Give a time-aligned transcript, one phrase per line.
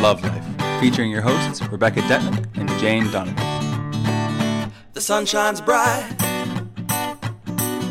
[0.00, 4.72] Love Life, featuring your hosts Rebecca Detman and Jane Donovan.
[4.94, 6.10] The sun shines bright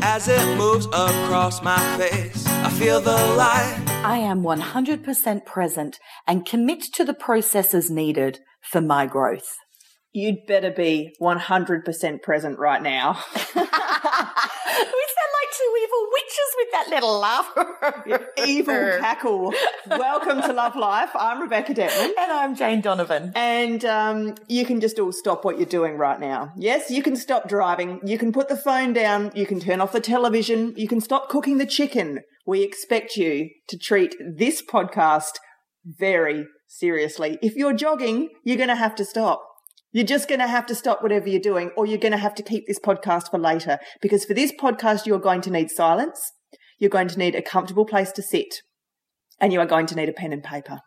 [0.02, 2.44] as it moves across my face.
[2.48, 3.84] I feel the light.
[4.04, 9.54] I am 100% present and commit to the processes needed for my growth.
[10.12, 13.22] You'd better be 100% present right now.
[13.54, 13.62] we
[15.60, 18.46] two evil witches with that little laugh.
[18.46, 19.52] Evil cackle.
[19.88, 21.10] Welcome to Love Life.
[21.14, 22.10] I'm Rebecca Detman.
[22.18, 23.32] And I'm Jane Donovan.
[23.34, 26.52] And um, you can just all stop what you're doing right now.
[26.56, 28.00] Yes, you can stop driving.
[28.04, 29.32] You can put the phone down.
[29.34, 30.72] You can turn off the television.
[30.76, 32.20] You can stop cooking the chicken.
[32.46, 35.32] We expect you to treat this podcast
[35.84, 37.38] very seriously.
[37.42, 39.42] If you're jogging, you're going to have to stop.
[39.92, 42.34] You're just going to have to stop whatever you're doing, or you're going to have
[42.36, 43.78] to keep this podcast for later.
[44.00, 46.32] Because for this podcast, you're going to need silence.
[46.78, 48.62] You're going to need a comfortable place to sit
[49.40, 50.80] and you are going to need a pen and paper.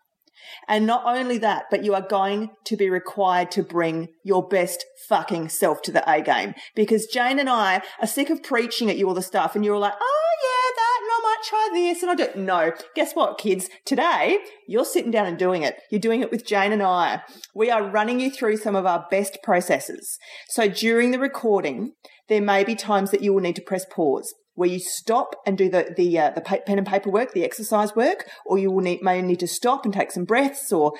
[0.67, 4.85] And not only that, but you are going to be required to bring your best
[5.07, 8.97] fucking self to the A game because Jane and I are sick of preaching at
[8.97, 11.69] you all the stuff and you're all like, oh yeah, that, and I might try
[11.73, 12.01] this.
[12.01, 12.71] And I don't know.
[12.95, 13.69] Guess what, kids?
[13.85, 15.77] Today, you're sitting down and doing it.
[15.89, 17.21] You're doing it with Jane and I.
[17.53, 20.17] We are running you through some of our best processes.
[20.49, 21.93] So during the recording,
[22.29, 25.57] there may be times that you will need to press pause where you stop and
[25.57, 28.83] do the the uh, the pen and paper work, the exercise work, or you will
[28.83, 30.93] need, may need to stop and take some breaths or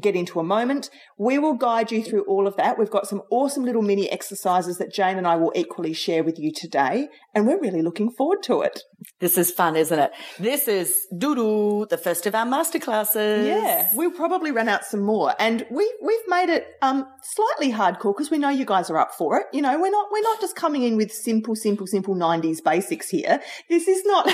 [0.00, 0.90] get into a moment.
[1.18, 2.78] We will guide you through all of that.
[2.78, 6.38] We've got some awesome little mini exercises that Jane and I will equally share with
[6.38, 8.82] you today, and we're really looking forward to it.
[9.20, 10.10] This is fun, isn't it?
[10.38, 13.46] This is doo the first of our masterclasses.
[13.46, 18.14] Yeah, we'll probably run out some more, and we we've made it um slightly hardcore
[18.14, 19.46] because we know you guys are up for it.
[19.52, 23.08] You know, we're not we're not just coming in with simple, simple, simple '90s basics
[23.08, 23.40] here.
[23.68, 24.26] This is not.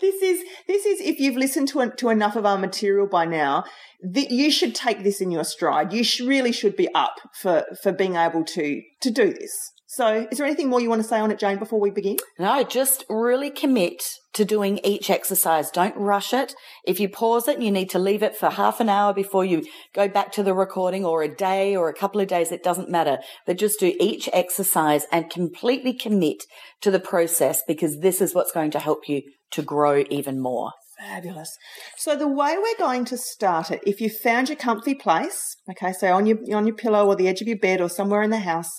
[0.00, 3.64] this is this is if you've listened to to enough of our material by now
[4.02, 5.92] the, you should take this in your stride.
[5.92, 9.72] You sh- really should be up for, for being able to, to do this.
[9.94, 12.16] So is there anything more you want to say on it, Jane, before we begin?
[12.38, 15.70] No, just really commit to doing each exercise.
[15.70, 16.54] Don't rush it.
[16.86, 19.66] If you pause it you need to leave it for half an hour before you
[19.94, 22.88] go back to the recording or a day or a couple of days, it doesn't
[22.88, 23.18] matter.
[23.46, 26.44] But just do each exercise and completely commit
[26.80, 29.20] to the process because this is what's going to help you
[29.50, 30.70] to grow even more.
[30.98, 31.58] Fabulous.
[31.98, 35.92] So the way we're going to start it, if you've found your comfy place, okay,
[35.92, 38.30] so on your on your pillow or the edge of your bed or somewhere in
[38.30, 38.70] the house,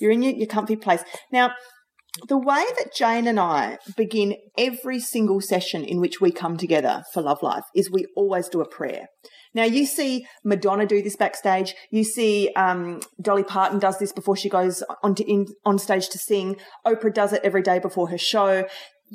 [0.00, 1.02] you're in your, your comfy place.
[1.32, 1.52] Now,
[2.28, 7.04] the way that Jane and I begin every single session in which we come together
[7.12, 9.06] for Love Life is we always do a prayer.
[9.54, 11.74] Now you see Madonna do this backstage.
[11.90, 16.08] You see um, Dolly Parton does this before she goes on to in, on stage
[16.10, 16.56] to sing.
[16.86, 18.66] Oprah does it every day before her show.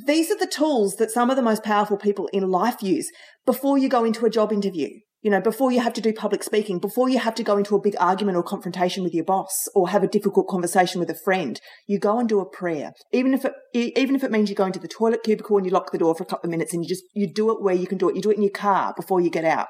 [0.07, 3.09] These are the tools that some of the most powerful people in life use
[3.45, 4.89] before you go into a job interview.
[5.25, 7.75] You know, before you have to do public speaking, before you have to go into
[7.75, 11.15] a big argument or confrontation with your boss or have a difficult conversation with a
[11.15, 12.91] friend, you go and do a prayer.
[13.11, 15.71] Even if it, even if it means you go into the toilet cubicle and you
[15.71, 17.73] lock the door for a couple of minutes and you just, you do it where
[17.73, 18.15] you can do it.
[18.15, 19.65] You do it in your car before you get out.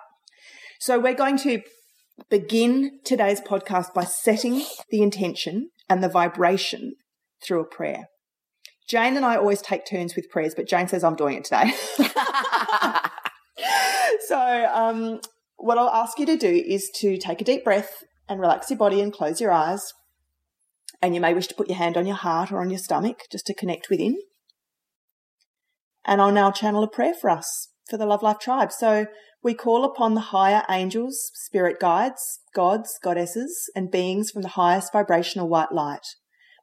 [0.82, 1.62] So we're going to
[2.30, 6.96] begin today's podcast by setting the intention and the vibration
[7.42, 8.08] through a prayer.
[8.90, 11.72] Jane and I always take turns with prayers, but Jane says I'm doing it today.
[14.28, 15.22] so, um,
[15.66, 18.78] what I'll ask you to do is to take a deep breath and relax your
[18.78, 19.82] body and close your eyes.
[21.02, 23.22] And you may wish to put your hand on your heart or on your stomach
[23.32, 24.20] just to connect within.
[26.06, 28.72] And I'll now channel a prayer for us, for the Love Life tribe.
[28.72, 29.08] So
[29.42, 34.94] we call upon the higher angels, spirit guides, gods, goddesses, and beings from the highest
[34.94, 36.06] vibrational white light.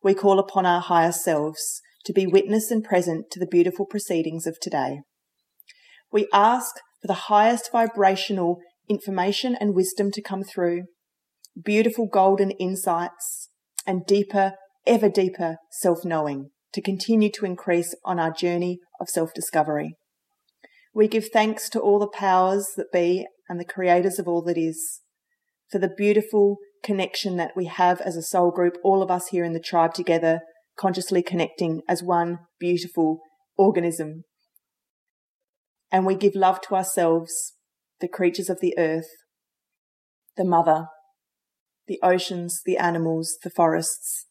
[0.01, 4.47] We call upon our higher selves to be witness and present to the beautiful proceedings
[4.47, 5.01] of today.
[6.13, 10.85] We ask for the highest vibrational information and wisdom to come through,
[11.63, 13.49] beautiful golden insights,
[13.87, 14.53] and deeper,
[14.87, 19.97] ever deeper self knowing to continue to increase on our journey of self discovery.
[20.95, 24.59] We give thanks to all the powers that be and the creators of all that
[24.59, 25.01] is
[25.71, 29.45] for the beautiful connection that we have as a soul group, all of us here
[29.45, 30.41] in the tribe together
[30.77, 33.21] consciously connecting as one beautiful
[33.57, 34.25] organism.
[35.91, 37.55] And we give love to ourselves,
[38.03, 39.09] the creatures of the earth,
[40.37, 40.89] the mother,
[41.87, 44.27] the oceans, the animals, the forests,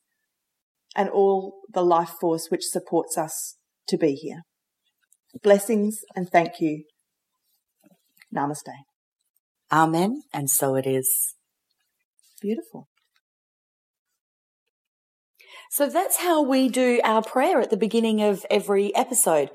[0.95, 3.55] and all the life force which supports us
[3.87, 4.41] to be here.
[5.41, 6.83] Blessings and thank you.
[8.35, 8.73] Namaste.
[9.71, 10.23] Amen.
[10.33, 11.09] And so it is.
[12.41, 12.89] Beautiful.
[15.69, 19.49] So that's how we do our prayer at the beginning of every episode.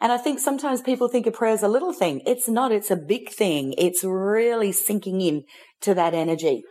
[0.00, 2.22] And I think sometimes people think a prayer is a little thing.
[2.26, 2.72] It's not.
[2.72, 3.74] It's a big thing.
[3.76, 5.44] It's really sinking in
[5.82, 6.62] to that energy.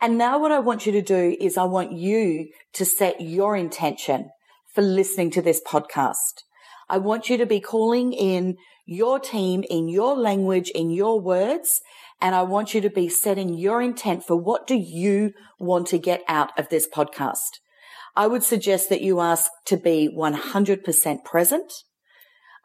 [0.00, 3.56] And now what I want you to do is I want you to set your
[3.56, 4.30] intention
[4.74, 6.44] for listening to this podcast.
[6.88, 8.56] I want you to be calling in
[8.88, 11.82] your team in your language, in your words.
[12.22, 15.98] And I want you to be setting your intent for what do you want to
[15.98, 17.60] get out of this podcast?
[18.16, 21.72] I would suggest that you ask to be 100% present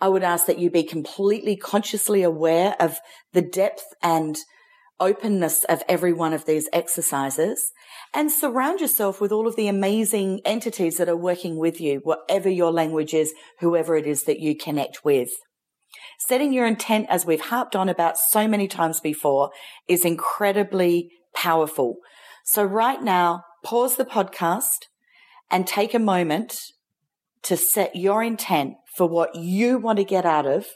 [0.03, 2.97] I would ask that you be completely consciously aware of
[3.31, 4.35] the depth and
[4.99, 7.71] openness of every one of these exercises
[8.13, 12.49] and surround yourself with all of the amazing entities that are working with you, whatever
[12.49, 15.29] your language is, whoever it is that you connect with.
[16.19, 19.51] Setting your intent, as we've harped on about so many times before,
[19.87, 21.95] is incredibly powerful.
[22.43, 24.87] So right now, pause the podcast
[25.49, 26.59] and take a moment
[27.43, 30.67] to set your intent for what you want to get out of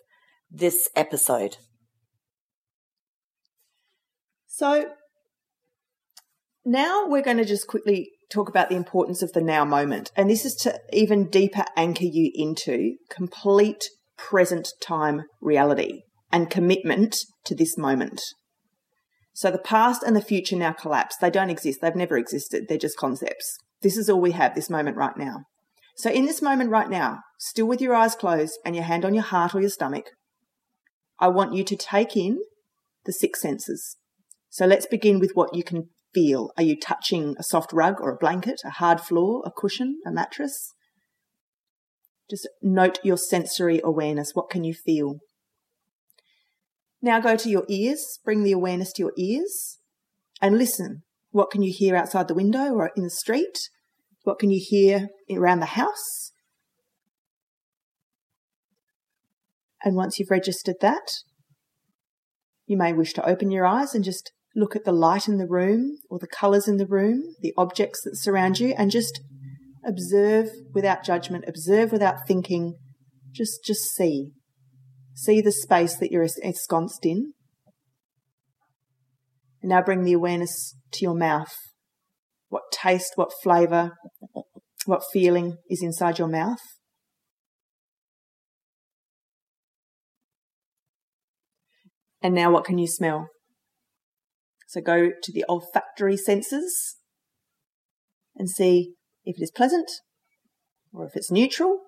[0.49, 1.57] this episode.
[4.47, 4.89] So
[6.65, 10.11] now we're going to just quickly talk about the importance of the now moment.
[10.15, 13.85] And this is to even deeper anchor you into complete
[14.17, 18.21] present time reality and commitment to this moment.
[19.33, 21.15] So the past and the future now collapse.
[21.17, 21.79] They don't exist.
[21.81, 22.65] They've never existed.
[22.67, 23.57] They're just concepts.
[23.83, 25.43] This is all we have, this moment right now.
[25.97, 29.15] So, in this moment right now, still with your eyes closed and your hand on
[29.15, 30.11] your heart or your stomach,
[31.19, 32.37] I want you to take in
[33.05, 33.97] the six senses.
[34.47, 36.51] So, let's begin with what you can feel.
[36.55, 40.11] Are you touching a soft rug or a blanket, a hard floor, a cushion, a
[40.11, 40.71] mattress?
[42.29, 44.35] Just note your sensory awareness.
[44.35, 45.17] What can you feel?
[47.01, 49.79] Now go to your ears, bring the awareness to your ears
[50.43, 51.01] and listen.
[51.31, 53.69] What can you hear outside the window or in the street?
[54.27, 56.33] What can you hear around the house?
[59.85, 61.07] And once you've registered that,
[62.65, 65.47] you may wish to open your eyes and just look at the light in the
[65.47, 69.21] room or the colours in the room, the objects that surround you, and just
[69.85, 72.75] observe without judgment, observe without thinking,
[73.31, 74.31] just just see.
[75.13, 77.31] See the space that you're ensconced in.
[79.61, 81.55] And now bring the awareness to your mouth
[82.49, 83.91] what taste, what flavour,
[84.85, 86.59] what feeling is inside your mouth.
[92.21, 93.27] And now, what can you smell?
[94.67, 96.97] So go to the olfactory senses
[98.35, 99.89] and see if it is pleasant
[100.91, 101.81] or if it's neutral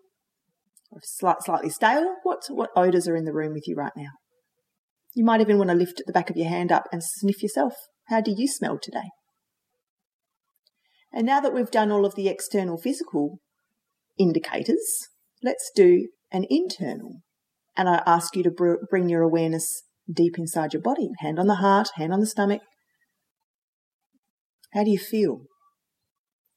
[0.92, 2.16] or if it's slightly stale.
[2.24, 4.12] What, what odours are in the room with you right now?
[5.14, 7.74] You might even want to lift the back of your hand up and sniff yourself.
[8.08, 9.10] How do you smell today?
[11.12, 13.40] And now that we've done all of the external physical
[14.18, 15.08] indicators,
[15.44, 17.22] let's do an internal.
[17.76, 21.48] And I ask you to br- bring your awareness deep inside your body hand on
[21.48, 22.62] the heart, hand on the stomach.
[24.74, 25.44] How do you feel?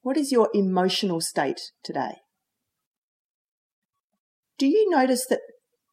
[0.01, 2.17] What is your emotional state today?
[4.59, 5.39] Do you notice that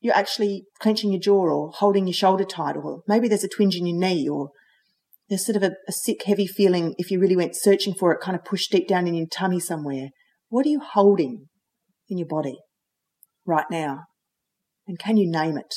[0.00, 3.76] you're actually clenching your jaw or holding your shoulder tight, or maybe there's a twinge
[3.76, 4.50] in your knee, or
[5.30, 8.20] there's sort of a, a sick, heavy feeling if you really went searching for it,
[8.20, 10.08] kind of pushed deep down in your tummy somewhere.
[10.48, 11.46] What are you holding
[12.08, 12.58] in your body
[13.46, 14.00] right now?
[14.88, 15.72] And can you name it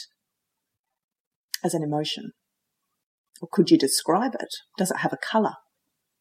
[1.64, 2.32] as an emotion?
[3.42, 4.50] Or could you describe it?
[4.78, 5.54] Does it have a colour?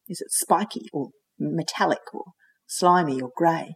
[0.07, 1.09] Is it spiky or
[1.39, 2.25] metallic or
[2.67, 3.73] slimy or grey?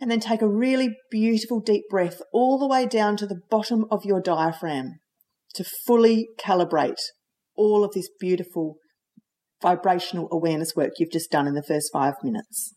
[0.00, 3.84] And then take a really beautiful deep breath all the way down to the bottom
[3.90, 5.00] of your diaphragm
[5.54, 7.00] to fully calibrate
[7.56, 8.76] all of this beautiful
[9.62, 12.74] vibrational awareness work you've just done in the first five minutes.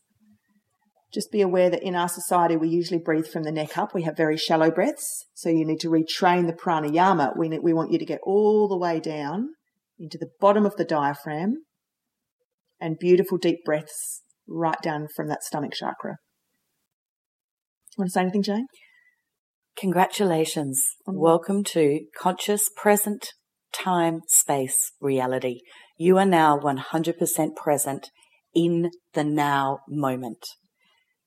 [1.12, 3.94] Just be aware that in our society, we usually breathe from the neck up.
[3.94, 5.26] We have very shallow breaths.
[5.34, 7.36] So you need to retrain the pranayama.
[7.36, 9.48] We, we want you to get all the way down
[9.98, 11.56] into the bottom of the diaphragm
[12.80, 16.16] and beautiful deep breaths right down from that stomach chakra.
[17.96, 18.66] Want to say anything, Jane?
[19.80, 20.96] Congratulations.
[21.06, 21.20] Mm-hmm.
[21.20, 23.34] Welcome to Conscious Present
[23.72, 25.60] Time Space Reality.
[25.96, 28.10] You are now 100% present
[28.52, 30.44] in the now moment.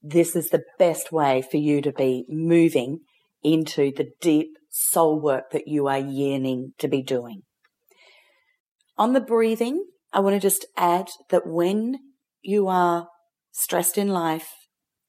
[0.02, 3.00] This is the best way for you to be moving
[3.42, 7.44] into the deep soul work that you are yearning to be doing.
[8.98, 12.00] On the breathing, I want to just add that when
[12.42, 13.08] you are
[13.54, 14.50] stressed in life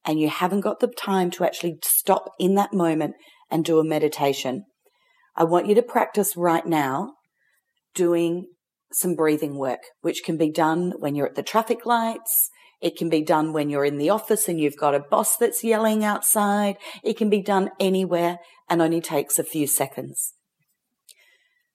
[0.05, 3.15] and you haven't got the time to actually stop in that moment
[3.49, 4.65] and do a meditation.
[5.35, 7.13] I want you to practice right now
[7.95, 8.47] doing
[8.91, 12.49] some breathing work, which can be done when you're at the traffic lights,
[12.83, 15.63] It can be done when you're in the office and you've got a boss that's
[15.63, 16.75] yelling outside.
[17.01, 20.33] It can be done anywhere and only takes a few seconds.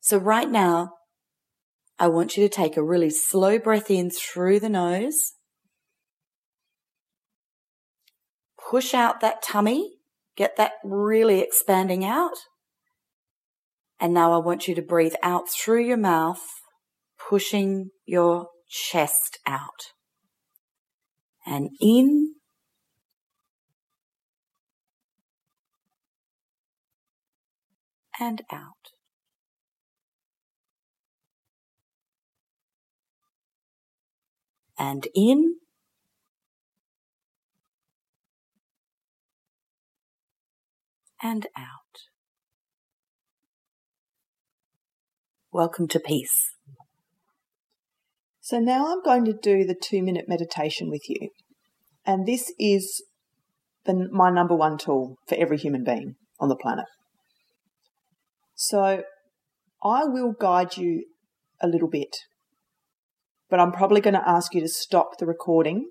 [0.01, 0.91] So right now,
[1.99, 5.33] I want you to take a really slow breath in through the nose.
[8.71, 9.98] Push out that tummy.
[10.39, 12.37] Get that really expanding out.
[13.99, 16.45] And now I want you to breathe out through your mouth,
[17.19, 19.95] pushing your chest out
[21.45, 22.35] and in
[28.21, 28.93] and out.
[34.79, 35.57] And in
[41.23, 41.73] and out.
[45.53, 46.53] Welcome to peace.
[48.41, 51.31] So now I'm going to do the two minute meditation with you.
[52.07, 53.03] And this is
[53.85, 56.87] the, my number one tool for every human being on the planet.
[58.55, 59.03] So
[59.83, 61.05] I will guide you
[61.61, 62.17] a little bit,
[63.51, 65.91] but I'm probably going to ask you to stop the recording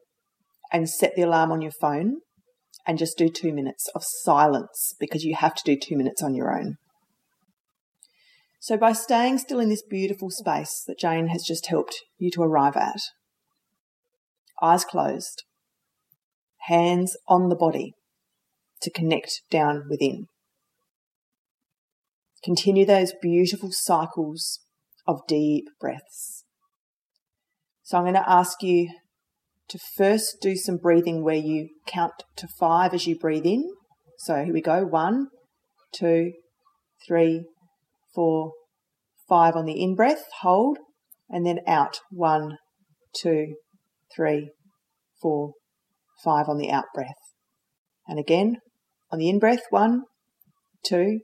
[0.71, 2.17] and set the alarm on your phone
[2.87, 6.33] and just do two minutes of silence because you have to do two minutes on
[6.33, 6.77] your own.
[8.59, 12.41] So, by staying still in this beautiful space that Jane has just helped you to
[12.41, 12.99] arrive at,
[14.61, 15.43] eyes closed,
[16.67, 17.93] hands on the body
[18.81, 20.25] to connect down within.
[22.43, 24.61] Continue those beautiful cycles
[25.05, 26.45] of deep breaths.
[27.83, 28.89] So, I'm going to ask you
[29.69, 33.63] to first do some breathing where you count to five as you breathe in.
[34.19, 35.27] So, here we go one,
[35.93, 36.31] two,
[37.07, 37.45] three,
[38.15, 38.53] four,
[39.27, 40.79] five on the in breath, hold,
[41.29, 41.99] and then out.
[42.09, 42.57] One,
[43.15, 43.55] two,
[44.15, 44.51] three,
[45.21, 45.53] four,
[46.23, 47.15] five on the out breath.
[48.07, 48.57] And again,
[49.11, 50.03] on the in breath, one,
[50.85, 51.19] two,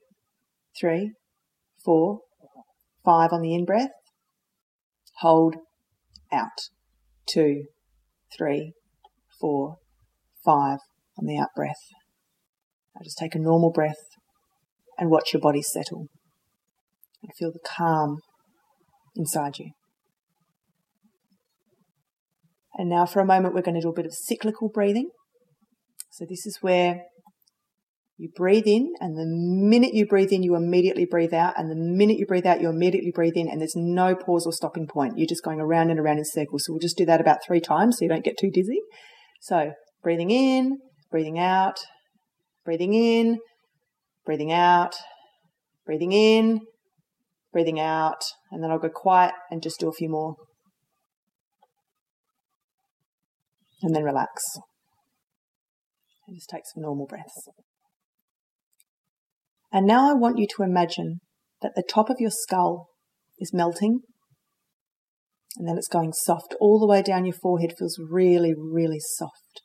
[0.80, 1.14] three,
[1.84, 2.20] four,
[3.04, 3.92] five on the in breath,
[5.20, 5.56] hold,
[6.32, 6.50] out.
[7.28, 7.66] Two,
[8.38, 8.74] three,
[9.40, 9.78] four,
[10.46, 10.80] five
[11.18, 11.82] on the out breath.
[12.96, 14.02] Now just take a normal breath
[14.98, 16.08] and watch your body settle
[17.22, 18.20] and feel the calm
[19.16, 19.72] inside you.
[22.76, 25.10] And now, for a moment, we're going to do a bit of cyclical breathing.
[26.12, 27.04] So, this is where
[28.18, 31.56] you breathe in, and the minute you breathe in, you immediately breathe out.
[31.58, 34.54] And the minute you breathe out, you immediately breathe in, and there's no pause or
[34.54, 35.18] stopping point.
[35.18, 36.66] You're just going around and around in circles.
[36.66, 38.80] So, we'll just do that about three times so you don't get too dizzy.
[39.42, 39.72] So,
[40.04, 40.78] breathing in,
[41.10, 41.80] breathing out,
[42.64, 43.40] breathing in,
[44.26, 44.96] breathing out,
[45.86, 46.60] breathing in,
[47.52, 50.36] breathing out, and then I'll go quiet and just do a few more.
[53.82, 54.44] And then relax.
[56.28, 57.50] And just take some normal breaths.
[59.74, 61.20] And now I want you to imagine
[61.62, 62.88] that the top of your skull
[63.40, 64.02] is melting
[65.58, 69.62] and then it's going soft all the way down your forehead feels really, really soft.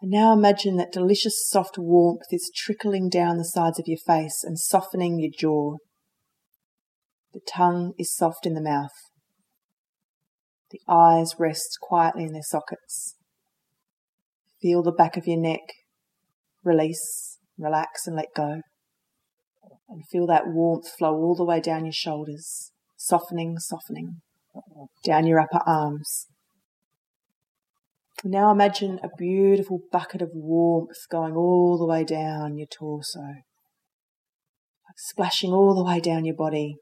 [0.00, 4.44] And now imagine that delicious soft warmth is trickling down the sides of your face
[4.44, 5.76] and softening your jaw
[7.32, 8.90] the tongue is soft in the mouth.
[10.70, 13.16] The eyes rest quietly in their sockets.
[14.60, 15.60] Feel the back of your neck
[16.64, 18.62] release, relax, and let go.
[19.88, 24.20] And feel that warmth flow all the way down your shoulders, softening, softening,
[25.04, 26.26] down your upper arms.
[28.22, 33.36] Now imagine a beautiful bucket of warmth going all the way down your torso,
[34.96, 36.76] splashing all the way down your body,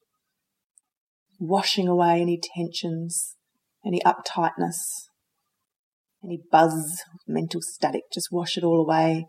[1.39, 3.37] washing away any tensions,
[3.87, 4.77] any uptightness,
[6.25, 8.03] any buzz, mental static.
[8.13, 9.27] Just wash it all away.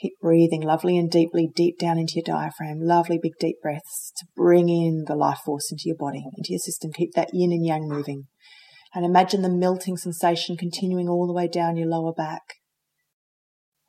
[0.00, 2.78] Keep breathing lovely and deeply, deep down into your diaphragm.
[2.80, 6.60] Lovely big deep breaths to bring in the life force into your body, into your
[6.60, 6.92] system.
[6.92, 8.24] Keep that yin and yang moving.
[8.94, 12.42] And imagine the melting sensation continuing all the way down your lower back.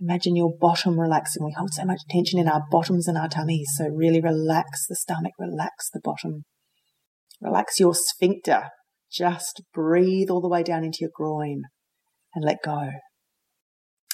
[0.02, 1.46] Imagine your bottom relaxing.
[1.46, 3.70] We hold so much tension in our bottoms and our tummies.
[3.78, 6.46] So really relax the stomach, relax the bottom.
[7.42, 8.70] Relax your sphincter.
[9.12, 11.64] Just breathe all the way down into your groin
[12.34, 12.92] and let go.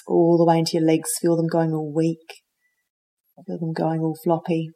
[0.06, 1.10] All the way into your legs.
[1.20, 2.42] Feel them going all weak.
[3.46, 4.70] Feel them going all floppy.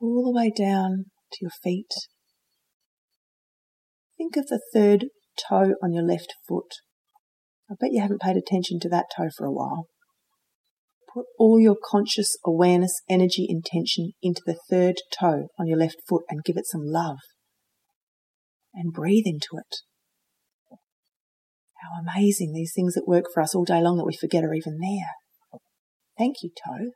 [0.00, 1.92] All the way down to your feet.
[4.16, 5.06] Think of the third
[5.48, 6.72] toe on your left foot.
[7.70, 9.88] I bet you haven't paid attention to that toe for a while.
[11.12, 16.24] Put all your conscious awareness, energy, intention into the third toe on your left foot
[16.28, 17.18] and give it some love.
[18.74, 19.76] And breathe into it.
[21.86, 24.54] How amazing these things that work for us all day long that we forget are
[24.54, 25.60] even there.
[26.18, 26.90] Thank you, toe.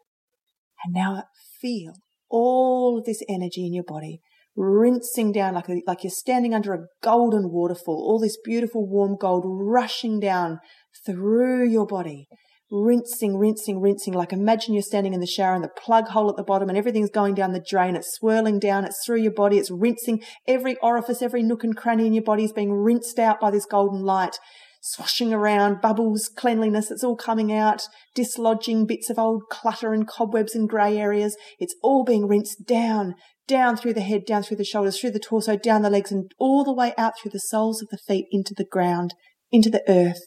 [0.85, 1.25] And now
[1.61, 1.93] feel
[2.29, 4.21] all of this energy in your body
[4.57, 9.17] rinsing down like, a, like you're standing under a golden waterfall, all this beautiful warm
[9.19, 10.59] gold rushing down
[11.07, 12.27] through your body,
[12.71, 14.15] rinsing, rinsing, rinsing.
[14.15, 16.77] Like imagine you're standing in the shower and the plug hole at the bottom and
[16.77, 17.97] everything's going down the drain.
[17.97, 18.85] It's swirling down.
[18.85, 19.59] It's through your body.
[19.59, 23.41] It's rinsing every orifice, every nook and cranny in your body is being rinsed out
[23.41, 24.39] by this golden light.
[24.83, 27.83] Swashing around, bubbles, cleanliness, it's all coming out,
[28.15, 31.37] dislodging bits of old clutter and cobwebs and grey areas.
[31.59, 33.15] It's all being rinsed down,
[33.47, 36.31] down through the head, down through the shoulders, through the torso, down the legs, and
[36.39, 39.13] all the way out through the soles of the feet into the ground,
[39.53, 40.23] into the earth,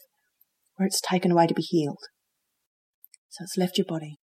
[0.76, 2.04] where it's taken away to be healed.
[3.30, 4.18] So it's left your body.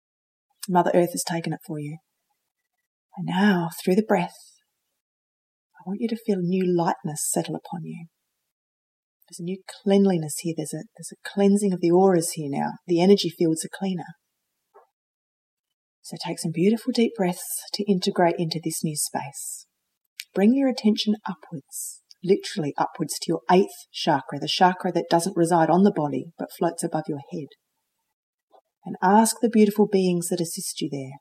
[0.67, 1.99] Mother Earth has taken it for you.
[3.15, 4.35] And now, through the breath,
[5.79, 8.07] I want you to feel new lightness settle upon you.
[9.29, 10.53] There's a new cleanliness here.
[10.55, 12.71] There's a, there's a cleansing of the auras here now.
[12.87, 14.15] The energy fields are cleaner.
[16.01, 19.65] So take some beautiful deep breaths to integrate into this new space.
[20.33, 25.69] Bring your attention upwards, literally upwards to your eighth chakra, the chakra that doesn't reside
[25.69, 27.47] on the body but floats above your head
[28.85, 31.19] and ask the beautiful beings that assist you there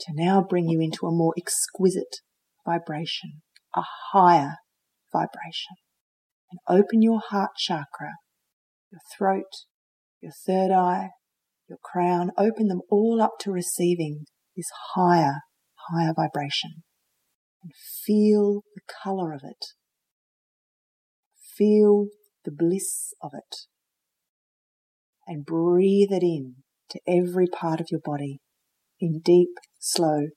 [0.00, 2.16] to now bring you into a more exquisite
[2.66, 3.42] vibration,
[3.76, 3.82] a
[4.12, 4.56] higher
[5.12, 5.76] vibration.
[6.50, 8.14] And open your heart chakra,
[8.90, 9.50] your throat,
[10.20, 11.10] your third eye,
[11.68, 14.26] your crown, open them all up to receiving
[14.56, 15.40] this higher,
[15.90, 16.82] higher vibration.
[17.62, 17.72] And
[18.04, 19.64] feel the color of it.
[21.56, 22.06] Feel
[22.44, 23.66] the bliss of it
[25.26, 26.56] and breathe it in
[26.90, 28.38] to every part of your body
[29.00, 29.48] in deep,
[29.78, 30.28] slow,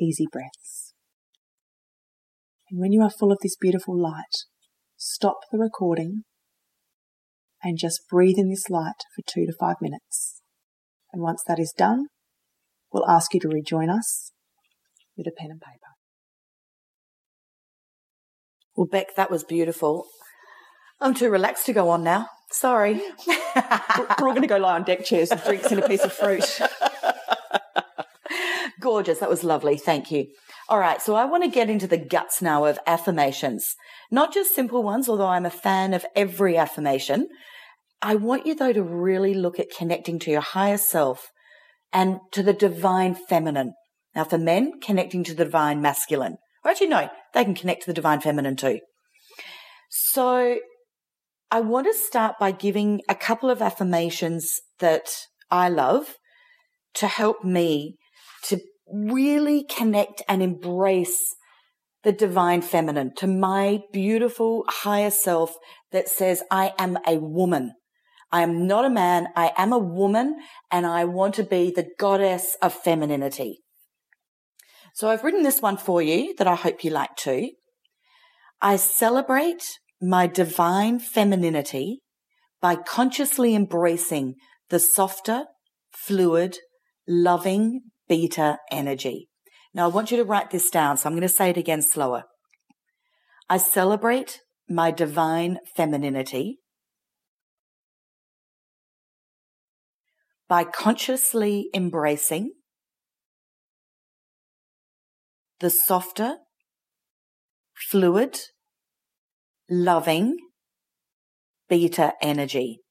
[0.00, 0.94] easy breaths.
[2.70, 4.46] And when you are full of this beautiful light,
[5.04, 6.22] stop the recording
[7.62, 10.40] and just breathe in this light for two to five minutes.
[11.12, 12.06] And once that is done,
[12.90, 14.32] we'll ask you to rejoin us
[15.14, 15.92] with a pen and paper.
[18.74, 20.06] Well, Beck, that was beautiful.
[21.00, 22.28] I'm too relaxed to go on now.
[22.50, 23.02] Sorry.
[23.26, 26.14] We're all going to go lie on deck chairs with drinks and a piece of
[26.14, 26.60] fruit.
[28.84, 29.18] Gorgeous.
[29.20, 29.78] That was lovely.
[29.78, 30.26] Thank you.
[30.68, 31.00] All right.
[31.00, 33.76] So I want to get into the guts now of affirmations,
[34.10, 37.28] not just simple ones, although I'm a fan of every affirmation.
[38.02, 41.30] I want you though to really look at connecting to your higher self
[41.94, 43.72] and to the divine feminine.
[44.14, 46.36] Now for men, connecting to the divine masculine.
[46.62, 48.80] Or actually, no, they can connect to the divine feminine too.
[49.88, 50.58] So
[51.50, 55.08] I want to start by giving a couple of affirmations that
[55.50, 56.16] I love
[56.96, 57.96] to help me
[58.44, 61.34] to really connect and embrace
[62.02, 65.54] the divine feminine, to my beautiful higher self
[65.90, 67.72] that says, I am a woman.
[68.30, 69.28] I am not a man.
[69.34, 70.36] I am a woman
[70.70, 73.60] and I want to be the goddess of femininity.
[74.92, 77.50] So I've written this one for you that I hope you like too.
[78.60, 79.64] I celebrate
[80.00, 82.00] my divine femininity
[82.60, 84.34] by consciously embracing
[84.68, 85.44] the softer,
[85.90, 86.58] fluid,
[87.08, 89.28] loving beta energy.
[89.72, 90.96] Now I want you to write this down.
[90.96, 92.24] So I'm going to say it again slower.
[93.48, 96.58] I celebrate my divine femininity
[100.48, 102.52] by consciously embracing
[105.60, 106.36] the softer,
[107.90, 108.38] fluid,
[109.68, 110.36] loving
[111.68, 112.83] beta energy.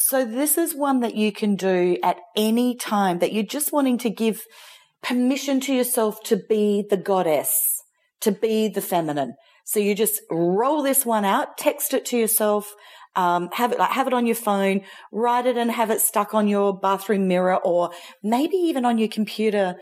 [0.00, 3.98] So this is one that you can do at any time that you're just wanting
[3.98, 4.44] to give
[5.02, 7.82] permission to yourself to be the goddess,
[8.20, 9.34] to be the feminine.
[9.64, 12.72] So you just roll this one out, text it to yourself,
[13.16, 16.32] um, have it like have it on your phone, write it and have it stuck
[16.32, 17.90] on your bathroom mirror or
[18.22, 19.74] maybe even on your computer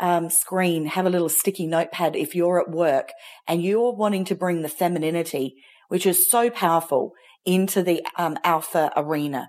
[0.00, 3.10] um, screen, have a little sticky notepad if you're at work
[3.48, 5.54] and you're wanting to bring the femininity,
[5.88, 7.12] which is so powerful,
[7.46, 9.48] into the um, alpha arena.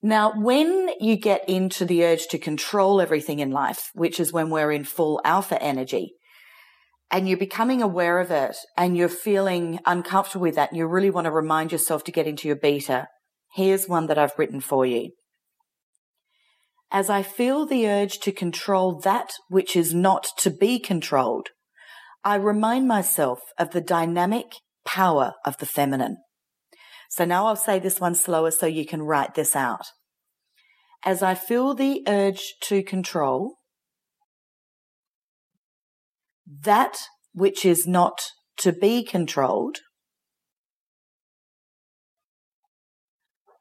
[0.00, 4.50] Now, when you get into the urge to control everything in life, which is when
[4.50, 6.14] we're in full alpha energy,
[7.10, 11.10] and you're becoming aware of it and you're feeling uncomfortable with that and you really
[11.10, 13.08] want to remind yourself to get into your beta,
[13.54, 15.10] here's one that I've written for you
[16.90, 21.48] as I feel the urge to control that which is not to be controlled,
[22.24, 24.46] I remind myself of the dynamic
[24.84, 26.16] power of the feminine.
[27.08, 29.86] So now I'll say this one slower so you can write this out.
[31.04, 33.56] As I feel the urge to control,
[36.46, 36.98] that
[37.32, 38.20] which is not
[38.58, 39.78] to be controlled,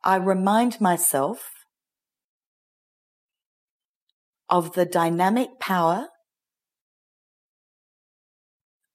[0.03, 1.49] I remind myself
[4.49, 6.07] of the dynamic power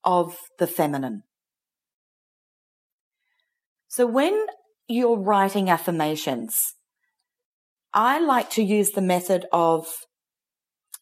[0.04, 1.22] of the feminine.
[3.92, 4.46] So when
[4.88, 6.76] you're writing affirmations,
[7.92, 9.86] I like to use the method of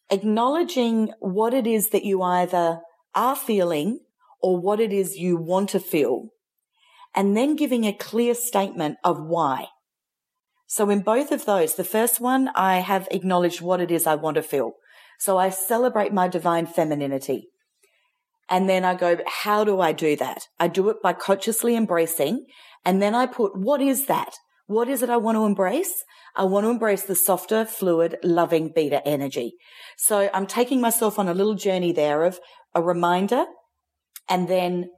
[0.09, 2.81] acknowledging what it is that you either
[3.15, 4.01] are feeling
[4.41, 6.31] or what it is you want to feel,
[7.15, 9.67] and then giving a clear statement of why.
[10.67, 14.15] So in both of those, the first one, I have acknowledged what it is I
[14.15, 14.73] want to feel.
[15.17, 17.47] So I celebrate my divine femininity.
[18.49, 20.49] And then I go, how do I do that?
[20.59, 22.47] I do it by consciously embracing.
[22.85, 24.35] And then I put, what is that?
[24.67, 26.03] What is it I want to embrace?
[26.35, 29.55] I want to embrace the softer, fluid, loving beta energy.
[29.97, 32.39] So I'm taking myself on a little journey there of
[32.73, 33.45] a reminder
[34.29, 34.89] and then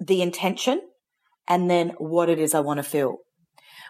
[0.00, 0.80] the intention
[1.46, 3.18] and then what it is I want to feel.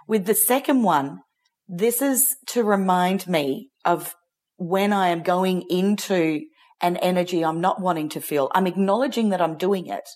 [0.06, 1.20] With the second one,
[1.68, 4.14] this is to remind me of
[4.56, 6.42] when I am going into
[6.80, 8.50] an energy I'm not wanting to feel.
[8.54, 10.08] I'm acknowledging that I'm doing it,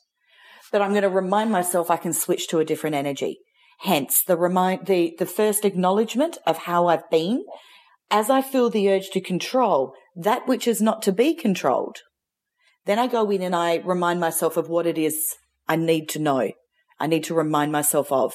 [0.76, 3.38] but I'm going to remind myself I can switch to a different energy.
[3.78, 7.46] Hence the remind, the, the first acknowledgement of how I've been
[8.10, 12.00] as I feel the urge to control that which is not to be controlled.
[12.84, 15.36] Then I go in and I remind myself of what it is
[15.66, 16.50] I need to know.
[17.00, 18.34] I need to remind myself of.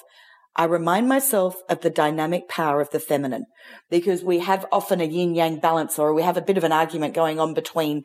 [0.55, 3.45] I remind myself of the dynamic power of the feminine
[3.91, 6.71] because we have often a yin yang balance or we have a bit of an
[6.71, 8.03] argument going on between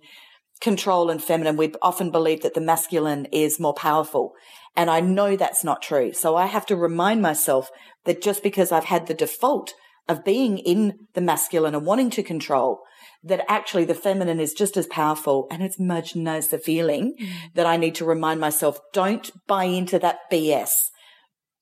[0.61, 1.57] control and feminine.
[1.57, 4.33] We often believe that the masculine is more powerful.
[4.77, 6.13] And I know that's not true.
[6.13, 7.71] So I have to remind myself
[8.05, 9.75] that just because I've had the default
[10.09, 12.81] of being in the masculine and wanting to control,
[13.25, 17.29] that actually the feminine is just as powerful and it's much nicer feeling mm.
[17.55, 20.71] that I need to remind myself, don't buy into that BS.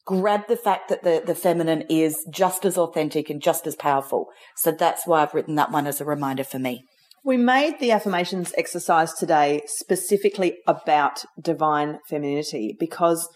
[0.04, 4.26] Grab the fact that the, the feminine is just as authentic and just as powerful.
[4.56, 6.84] So that's why I've written that one as a reminder for me.
[7.24, 13.26] We made the affirmations exercise today specifically about divine femininity because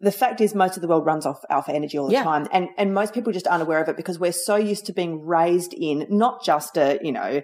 [0.00, 2.24] the fact is most of the world runs off alpha energy all the yeah.
[2.24, 4.92] time and and most people just aren't aware of it because we're so used to
[4.92, 7.42] being raised in not just a you know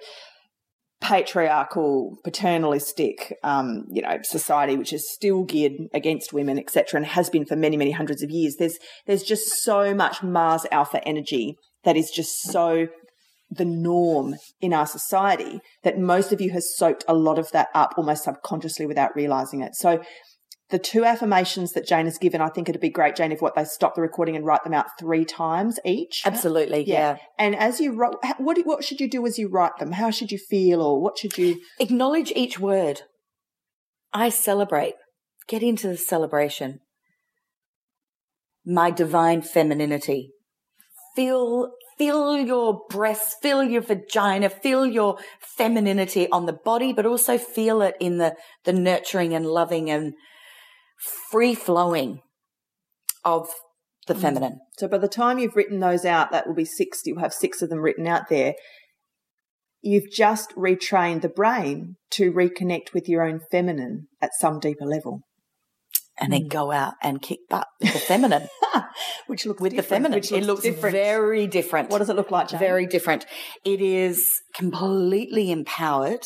[1.00, 7.28] patriarchal paternalistic um, you know society which is still geared against women etc and has
[7.28, 11.56] been for many many hundreds of years there's there's just so much mars alpha energy
[11.82, 12.86] that is just so
[13.56, 17.68] the norm in our society that most of you has soaked a lot of that
[17.74, 19.74] up almost subconsciously without realizing it.
[19.74, 20.02] So
[20.70, 23.54] the two affirmations that Jane has given, I think it'd be great, Jane, if what
[23.54, 26.22] they stop the recording and write them out three times each.
[26.24, 26.94] Absolutely, yeah.
[26.94, 27.16] yeah.
[27.38, 29.92] And as you write, what what should you do as you write them?
[29.92, 33.02] How should you feel, or what should you acknowledge each word?
[34.12, 34.94] I celebrate.
[35.46, 36.80] Get into the celebration.
[38.64, 40.30] My divine femininity.
[41.14, 45.18] Feel feel your breasts, feel your vagina, feel your
[45.56, 50.14] femininity on the body, but also feel it in the, the nurturing and loving and
[51.30, 52.20] free flowing
[53.24, 53.48] of
[54.06, 54.20] the mm.
[54.20, 54.60] feminine.
[54.78, 57.62] So by the time you've written those out, that will be six, you'll have six
[57.62, 58.54] of them written out there.
[59.82, 65.20] You've just retrained the brain to reconnect with your own feminine at some deeper level
[66.18, 66.48] and then mm.
[66.48, 68.48] go out and kick butt with the feminine,
[69.26, 70.18] which looks with the feminine.
[70.18, 70.94] Looks it looks different.
[70.94, 71.90] very different.
[71.90, 72.48] What does it look like?
[72.48, 72.60] Jane?
[72.60, 73.26] Very different.
[73.64, 76.24] It is completely empowered,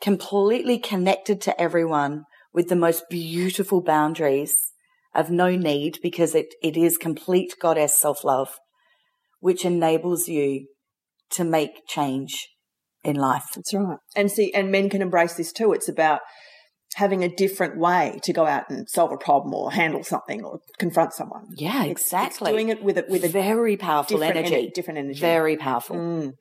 [0.00, 4.54] completely connected to everyone with the most beautiful boundaries
[5.14, 8.58] of no need because it, it is complete goddess self love,
[9.40, 10.66] which enables you
[11.30, 12.48] to make change
[13.02, 13.44] in life.
[13.54, 13.98] That's right.
[14.16, 15.72] And see, and men can embrace this too.
[15.72, 16.20] It's about
[16.94, 20.60] having a different way to go out and solve a problem or handle something or
[20.78, 21.46] confront someone.
[21.56, 22.50] Yeah, exactly.
[22.50, 24.70] It's doing it with a, with a very powerful different energy.
[24.74, 25.20] different energy.
[25.20, 25.96] Very powerful.
[25.96, 26.32] Mm.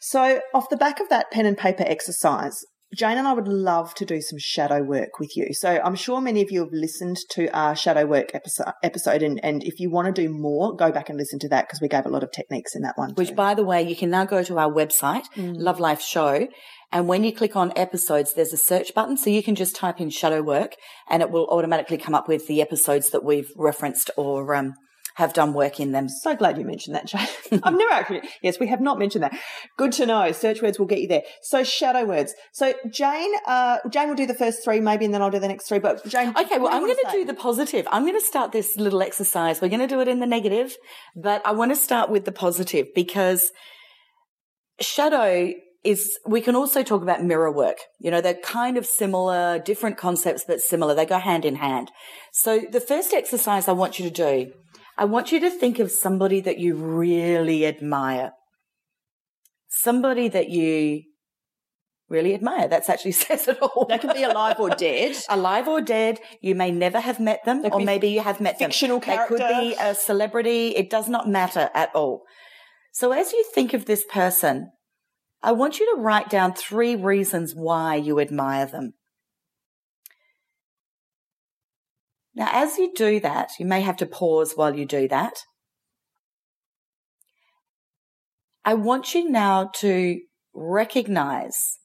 [0.00, 3.94] So, off the back of that pen and paper exercise, Jane and I would love
[3.94, 5.52] to do some shadow work with you.
[5.52, 9.42] So I'm sure many of you have listened to our shadow work episode, episode and,
[9.44, 11.86] and if you want to do more, go back and listen to that because we
[11.86, 13.14] gave a lot of techniques in that one.
[13.14, 15.54] Which, by the way, you can now go to our website, mm.
[15.56, 16.48] Love Life Show,
[16.92, 19.16] and when you click on episodes, there's a search button.
[19.16, 20.74] So you can just type in shadow work
[21.08, 24.74] and it will automatically come up with the episodes that we've referenced or um,
[25.20, 26.08] have done work in them.
[26.08, 27.28] So glad you mentioned that, Jane.
[27.62, 29.38] I've never actually, yes, we have not mentioned that.
[29.76, 30.32] Good to know.
[30.32, 31.22] Search words will get you there.
[31.42, 32.34] So shadow words.
[32.52, 35.48] So Jane, uh, Jane will do the first three maybe and then I'll do the
[35.48, 35.78] next three.
[35.78, 36.30] But Jane.
[36.30, 37.86] Okay, well, I'm going to do the positive.
[37.92, 39.60] I'm going to start this little exercise.
[39.60, 40.76] We're going to do it in the negative,
[41.14, 43.52] but I want to start with the positive because
[44.80, 45.52] shadow
[45.82, 47.78] is we can also talk about mirror work.
[47.98, 50.94] You know, they're kind of similar, different concepts, but similar.
[50.94, 51.90] They go hand in hand.
[52.32, 54.52] So the first exercise I want you to do,
[55.00, 58.32] I want you to think of somebody that you really admire.
[59.66, 61.04] Somebody that you
[62.10, 62.68] really admire.
[62.68, 63.86] That's actually says it all.
[63.88, 65.16] They can be alive or dead.
[65.30, 66.18] alive or dead.
[66.42, 69.16] You may never have met them, or maybe you have met fictional them.
[69.16, 70.76] They could be a celebrity.
[70.76, 72.24] It does not matter at all.
[72.92, 74.70] So as you think of this person,
[75.42, 78.92] I want you to write down three reasons why you admire them.
[82.40, 85.34] Now, as you do that, you may have to pause while you do that.
[88.64, 90.18] I want you now to
[90.54, 91.76] recognize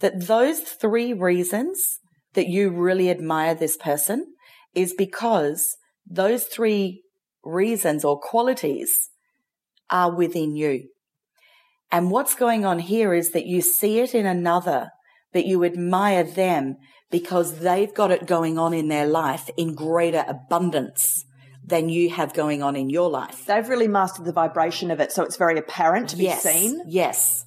[0.00, 1.98] that those three reasons
[2.34, 4.34] that you really admire this person
[4.72, 7.02] is because those three
[7.42, 9.10] reasons or qualities
[9.90, 10.90] are within you.
[11.90, 14.90] And what's going on here is that you see it in another,
[15.32, 16.76] but you admire them
[17.10, 21.24] because they've got it going on in their life in greater abundance
[21.64, 23.44] than you have going on in your life.
[23.46, 26.80] They've really mastered the vibration of it, so it's very apparent to be yes, seen.
[26.86, 27.44] Yes.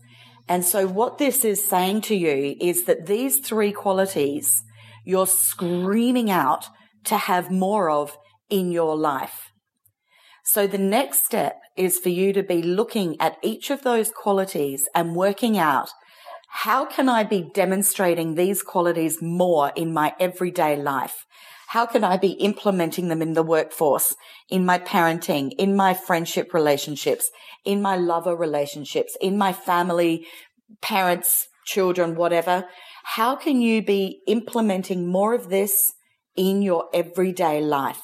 [0.47, 4.63] And so what this is saying to you is that these three qualities
[5.03, 6.67] you're screaming out
[7.05, 8.17] to have more of
[8.49, 9.51] in your life.
[10.43, 14.87] So the next step is for you to be looking at each of those qualities
[14.93, 15.89] and working out
[16.53, 21.25] how can I be demonstrating these qualities more in my everyday life?
[21.69, 24.17] How can I be implementing them in the workforce,
[24.49, 27.31] in my parenting, in my friendship relationships,
[27.63, 30.27] in my lover relationships, in my family,
[30.81, 32.65] parents, children, whatever?
[33.05, 35.93] How can you be implementing more of this
[36.35, 38.01] in your everyday life?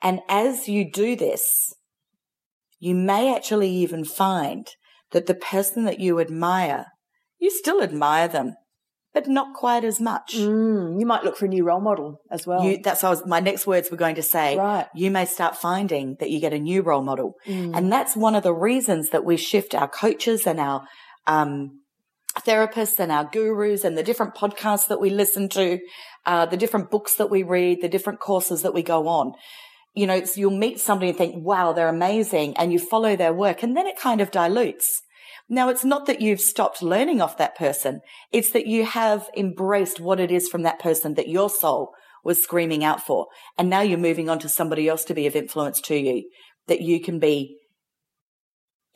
[0.00, 1.74] And as you do this,
[2.80, 4.66] you may actually even find
[5.10, 6.86] that the person that you admire,
[7.38, 8.54] you still admire them,
[9.12, 10.34] but not quite as much.
[10.34, 12.62] Mm, you might look for a new role model as well.
[12.62, 14.56] You, that's was, my next words were going to say.
[14.56, 14.86] Right.
[14.94, 17.34] You may start finding that you get a new role model.
[17.46, 17.76] Mm.
[17.76, 20.86] And that's one of the reasons that we shift our coaches and our,
[21.26, 21.80] um,
[22.40, 25.78] therapists and our gurus and the different podcasts that we listen to,
[26.26, 29.32] uh, the different books that we read, the different courses that we go on.
[29.94, 32.54] You know, it's, you'll meet somebody and think, wow, they're amazing.
[32.58, 35.00] And you follow their work and then it kind of dilutes.
[35.48, 38.00] Now, it's not that you've stopped learning off that person.
[38.32, 41.92] It's that you have embraced what it is from that person that your soul
[42.24, 43.28] was screaming out for.
[43.56, 46.28] And now you're moving on to somebody else to be of influence to you
[46.66, 47.58] that you can be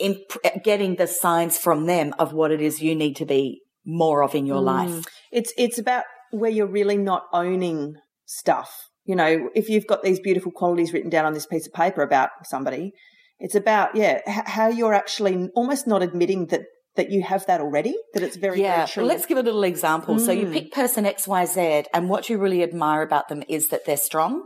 [0.00, 4.22] imp- getting the signs from them of what it is you need to be more
[4.22, 4.66] of in your hmm.
[4.66, 5.04] life.
[5.30, 7.94] It's it's about where you're really not owning
[8.26, 8.88] stuff.
[9.04, 12.02] You know, if you've got these beautiful qualities written down on this piece of paper
[12.02, 12.92] about somebody,
[13.40, 16.62] it's about yeah h- how you're actually almost not admitting that
[16.96, 17.94] that you have that already.
[18.14, 20.18] That it's very Yeah, very well, let's give a little example.
[20.18, 20.52] So you Mm.
[20.52, 24.42] pick person XYZ, and what you really admire about them is that they're strong.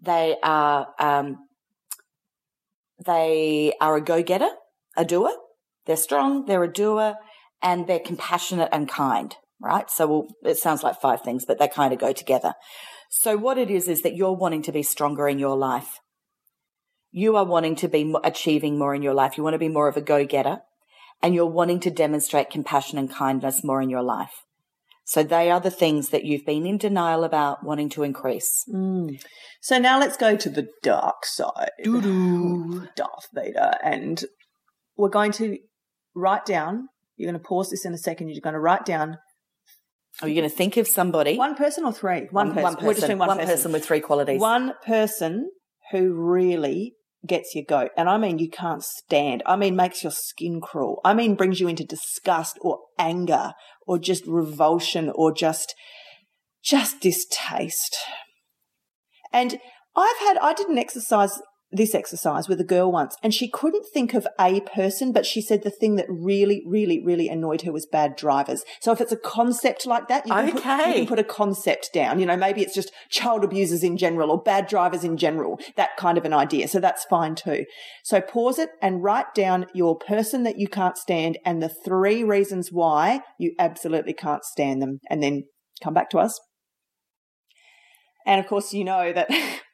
[0.00, 1.36] They are, um,
[3.04, 4.50] they are a go-getter,
[4.96, 5.32] a doer.
[5.86, 7.16] They're strong, they're a doer,
[7.62, 9.90] and they're compassionate and kind, right?
[9.90, 12.54] So we'll, it sounds like five things, but they kind of go together.
[13.10, 15.98] So what it is, is that you're wanting to be stronger in your life.
[17.16, 19.36] You are wanting to be achieving more in your life.
[19.36, 20.62] You want to be more of a go-getter
[21.22, 24.42] and you're wanting to demonstrate compassion and kindness more in your life.
[25.04, 28.64] So they are the things that you've been in denial about wanting to increase.
[28.68, 29.22] Mm.
[29.60, 31.70] So now let's go to the dark side.
[31.84, 33.74] Darth Vader.
[33.84, 34.24] And
[34.96, 35.58] we're going to
[36.16, 39.18] write down, you're going to pause this in a second, you're going to write down
[40.20, 41.36] Are you going to think of somebody?
[41.36, 42.26] one person or three?
[42.32, 42.62] One, person.
[42.64, 43.54] One We're just doing one, one person.
[43.54, 44.40] person with three qualities.
[44.40, 45.48] One person
[45.92, 46.96] who really
[47.26, 47.90] gets your goat.
[47.96, 49.42] And I mean, you can't stand.
[49.46, 51.00] I mean, makes your skin crawl.
[51.04, 53.52] I mean, brings you into disgust or anger
[53.86, 55.74] or just revulsion or just,
[56.62, 57.96] just distaste.
[59.32, 59.58] And
[59.96, 61.40] I've had, I did an exercise,
[61.74, 65.40] this exercise with a girl once, and she couldn't think of a person, but she
[65.40, 68.64] said the thing that really, really, really annoyed her was bad drivers.
[68.80, 71.90] So if it's a concept like that, you can, put, you can put a concept
[71.92, 72.20] down.
[72.20, 75.96] You know, maybe it's just child abusers in general or bad drivers in general, that
[75.96, 76.68] kind of an idea.
[76.68, 77.64] So that's fine too.
[78.04, 82.22] So pause it and write down your person that you can't stand and the three
[82.22, 85.44] reasons why you absolutely can't stand them, and then
[85.82, 86.40] come back to us.
[88.26, 89.28] And of course, you know that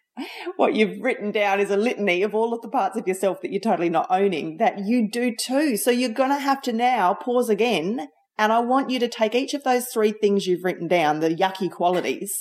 [0.56, 3.50] what you've written down is a litany of all of the parts of yourself that
[3.52, 5.76] you're totally not owning that you do too.
[5.76, 8.08] So you're going to have to now pause again.
[8.38, 11.28] And I want you to take each of those three things you've written down, the
[11.34, 12.32] yucky qualities,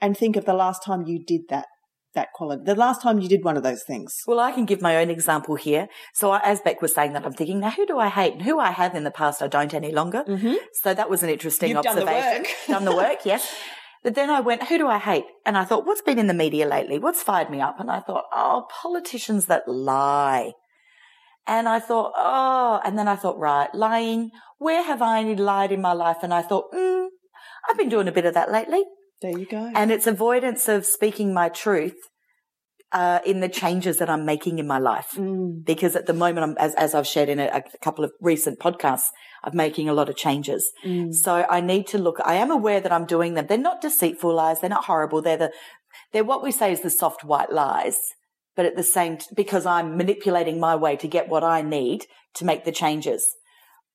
[0.00, 1.66] and think of the last time you did that,
[2.14, 4.14] that quality, the last time you did one of those things.
[4.26, 5.88] Well, I can give my own example here.
[6.14, 8.32] So I- as Beck was saying that, I'm thinking, now who do I hate?
[8.34, 10.24] And who I have in the past, I don't any longer.
[10.26, 10.54] Mm-hmm.
[10.82, 12.42] So that was an interesting You've done the observation.
[12.42, 12.48] work.
[12.68, 13.54] done the work, yes.
[14.04, 15.24] But then I went, who do I hate?
[15.46, 16.98] And I thought, what's been in the media lately?
[16.98, 17.80] What's fired me up?
[17.80, 20.52] And I thought, oh, politicians that lie.
[21.46, 24.30] And I thought, oh, and then I thought, right, lying.
[24.58, 26.18] Where have I lied in my life?
[26.22, 27.06] And I thought, mm,
[27.68, 28.82] I've been doing a bit of that lately.
[29.22, 29.72] There you go.
[29.74, 31.96] And it's avoidance of speaking my truth
[32.92, 35.12] uh, in the changes that I'm making in my life.
[35.16, 35.64] Mm.
[35.64, 38.58] Because at the moment, I'm, as, as I've shared in a, a couple of recent
[38.58, 39.08] podcasts,
[39.44, 40.72] I'm making a lot of changes.
[40.84, 41.14] Mm.
[41.14, 43.46] So I need to look, I am aware that I'm doing them.
[43.46, 44.60] They're not deceitful lies.
[44.60, 45.20] They're not horrible.
[45.20, 45.52] They're the,
[46.12, 47.96] they're what we say is the soft white lies.
[48.56, 52.06] But at the same, t- because I'm manipulating my way to get what I need
[52.34, 53.24] to make the changes.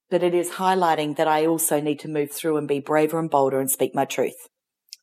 [0.09, 3.29] But it is highlighting that I also need to move through and be braver and
[3.29, 4.47] bolder and speak my truth.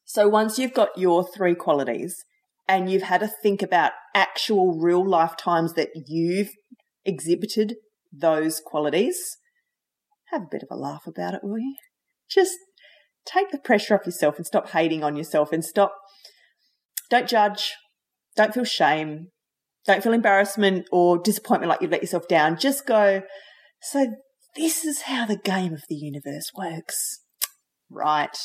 [0.04, 2.24] So once you've got your three qualities
[2.68, 6.50] and you've had to think about actual real life times that you've
[7.04, 7.76] exhibited
[8.12, 9.38] those qualities,
[10.30, 11.76] have a bit of a laugh about it, will you?
[12.28, 12.56] Just
[13.26, 15.94] take the pressure off yourself and stop hating on yourself and stop.
[17.10, 17.74] Don't judge.
[18.36, 19.28] Don't feel shame.
[19.86, 22.58] Don't feel embarrassment or disappointment like you've let yourself down.
[22.58, 23.22] Just go,
[23.80, 24.06] so
[24.56, 27.20] this is how the game of the universe works.
[27.88, 28.36] Right.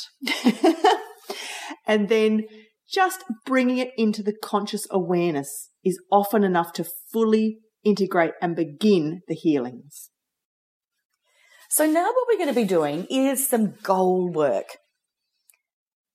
[1.86, 2.44] and then
[2.88, 9.22] just bringing it into the conscious awareness is often enough to fully integrate and begin
[9.26, 10.10] the healings.
[11.72, 14.76] So now what we're going to be doing is some goal work.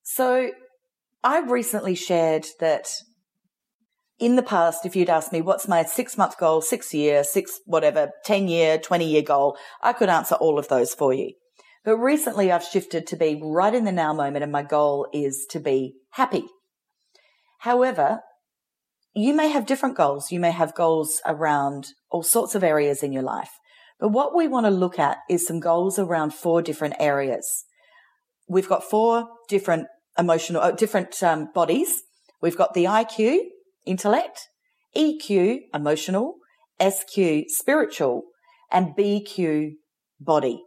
[0.04, 0.52] So
[1.24, 2.90] I recently shared that
[4.20, 7.60] in the past, if you'd asked me what's my six month goal, six year, six
[7.66, 11.34] whatever, 10 year, 20 year goal, I could answer all of those for you.
[11.84, 15.48] But recently I've shifted to be right in the now moment and my goal is
[15.50, 16.46] to be happy.
[17.62, 18.20] However,
[19.16, 20.32] you may have different goals.
[20.32, 23.50] You may have goals around all sorts of areas in your life.
[24.00, 27.66] But what we want to look at is some goals around four different areas.
[28.48, 32.04] We've got four different emotional, uh, different um, bodies.
[32.42, 33.40] We've got the IQ,
[33.86, 34.48] intellect,
[34.96, 36.36] EQ, emotional,
[36.82, 38.24] SQ, spiritual,
[38.72, 39.72] and BQ,
[40.20, 40.64] body.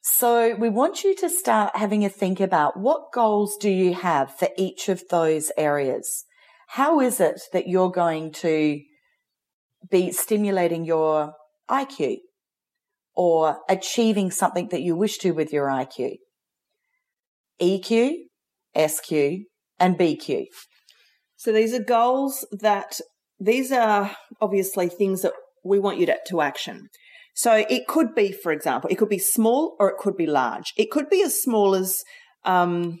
[0.00, 4.36] So we want you to start having a think about what goals do you have
[4.36, 6.26] for each of those areas?
[6.68, 8.80] How is it that you're going to
[9.90, 11.34] be stimulating your
[11.70, 12.18] IQ
[13.14, 16.16] or achieving something that you wish to with your IQ?
[17.60, 18.12] EQ,
[18.76, 19.12] SQ,
[19.78, 20.46] and BQ.
[21.36, 23.00] So these are goals that
[23.38, 25.32] these are obviously things that
[25.64, 26.88] we want you to, to action.
[27.34, 30.72] So it could be, for example, it could be small or it could be large.
[30.76, 32.02] It could be as small as
[32.44, 33.00] um,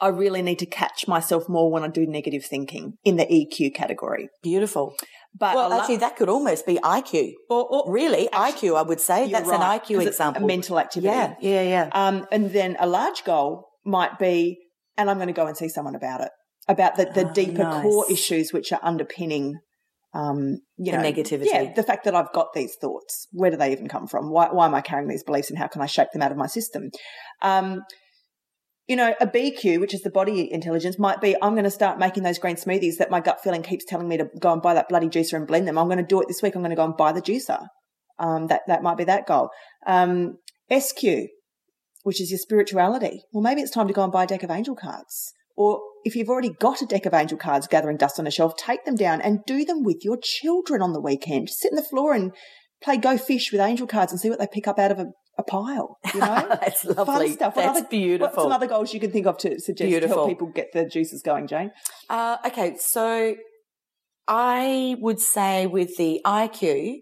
[0.00, 3.74] I really need to catch myself more when I do negative thinking in the EQ
[3.74, 4.28] category.
[4.42, 4.94] Beautiful.
[5.34, 7.32] But Well, actually, that could almost be IQ.
[7.50, 9.30] or, or Really, IQ, I would say.
[9.30, 10.42] That's right, an IQ example.
[10.42, 11.08] A mental activity.
[11.14, 11.90] Yeah, yeah, yeah.
[11.92, 14.58] Um, and then a large goal might be,
[14.96, 16.30] and I'm going to go and see someone about it,
[16.66, 17.82] about the, the Oh, deeper nice.
[17.82, 19.58] core issues which are underpinning,
[20.14, 21.46] um, you The know, negativity.
[21.46, 23.28] Yeah, the fact that I've got these thoughts.
[23.32, 24.30] Where do they even come from?
[24.30, 26.38] Why, why am I carrying these beliefs, and how can I shake them out of
[26.38, 26.90] my system?
[27.42, 27.82] Um,
[28.88, 31.98] you know, a BQ, which is the body intelligence, might be I'm going to start
[31.98, 34.74] making those green smoothies that my gut feeling keeps telling me to go and buy
[34.74, 35.76] that bloody juicer and blend them.
[35.78, 36.54] I'm going to do it this week.
[36.54, 37.66] I'm going to go and buy the juicer.
[38.18, 39.50] Um, that that might be that goal.
[39.86, 40.38] Um,
[40.76, 41.02] SQ,
[42.02, 43.22] which is your spirituality.
[43.32, 45.32] Well, maybe it's time to go and buy a deck of angel cards.
[45.54, 48.56] Or if you've already got a deck of angel cards gathering dust on a shelf,
[48.56, 51.50] take them down and do them with your children on the weekend.
[51.50, 52.32] Sit on the floor and
[52.82, 55.06] play go fish with angel cards and see what they pick up out of a,
[55.38, 55.98] a pile.
[56.12, 57.04] You know, That's lovely.
[57.04, 57.56] fun stuff.
[57.56, 58.36] What That's other- beautiful.
[58.36, 60.84] What some other goals you can think of to suggest to help people get the
[60.86, 61.70] juices going, Jane?
[62.10, 63.34] Uh, okay, so
[64.26, 66.96] I would say with the IQ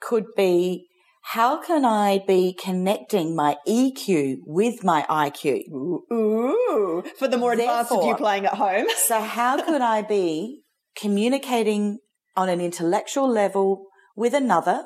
[0.00, 0.86] could be
[1.22, 5.68] how can I be connecting my EQ with my IQ?
[5.70, 7.04] Ooh, ooh.
[7.18, 8.86] for the more advanced of you playing at home.
[8.96, 10.62] So how could I be
[10.96, 11.98] communicating
[12.36, 14.84] on an intellectual level with another,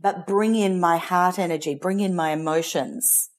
[0.00, 3.30] but bring in my heart energy, bring in my emotions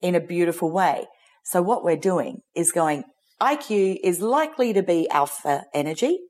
[0.00, 1.06] in a beautiful way?
[1.44, 3.04] So what we're doing is going,
[3.40, 6.20] IQ is likely to be alpha energy.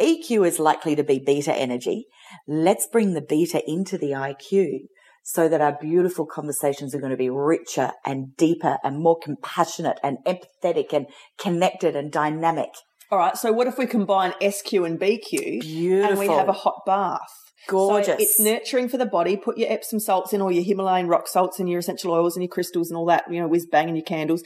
[0.00, 2.06] EQ is likely to be beta energy.
[2.48, 4.86] Let's bring the beta into the IQ
[5.22, 9.98] so that our beautiful conversations are going to be richer and deeper and more compassionate
[10.02, 11.06] and empathetic and
[11.38, 12.70] connected and dynamic.
[13.10, 13.36] All right.
[13.36, 16.10] So what if we combine SQ and BQ Beautiful.
[16.10, 17.43] and we have a hot bath?
[17.68, 18.06] Gorgeous.
[18.06, 19.36] So it's nurturing for the body.
[19.36, 22.42] Put your Epsom salts in, or your Himalayan rock salts, and your essential oils and
[22.42, 23.24] your crystals and all that.
[23.30, 24.42] You know, whiz bang and your candles.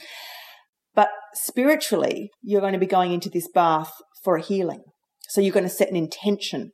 [0.95, 3.91] But spiritually, you're going to be going into this bath
[4.23, 4.83] for a healing.
[5.29, 6.71] So you're going to set an intention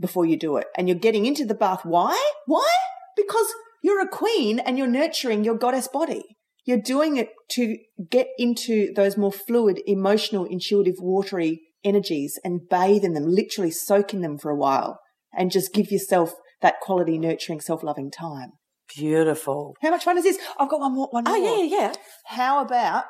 [0.00, 1.80] before you do it, and you're getting into the bath.
[1.84, 2.18] Why?
[2.46, 2.72] Why?
[3.16, 3.46] Because
[3.82, 6.22] you're a queen and you're nurturing your goddess body.
[6.64, 7.76] You're doing it to
[8.08, 14.14] get into those more fluid, emotional, intuitive, watery energies and bathe in them, literally soak
[14.14, 15.00] in them for a while
[15.32, 18.52] and just give yourself that quality, nurturing, self-loving time.
[18.96, 19.74] Beautiful.
[19.82, 20.38] How much fun is this?
[20.58, 21.08] I've got one more.
[21.10, 21.48] One Oh, more.
[21.50, 21.80] Oh, yeah, yeah.
[21.88, 21.92] Yeah.
[22.26, 23.04] How about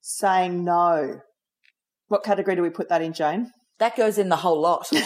[0.00, 1.20] saying no?
[2.08, 3.50] What category do we put that in, Jane?
[3.78, 4.88] That goes in the whole lot.
[4.92, 5.00] you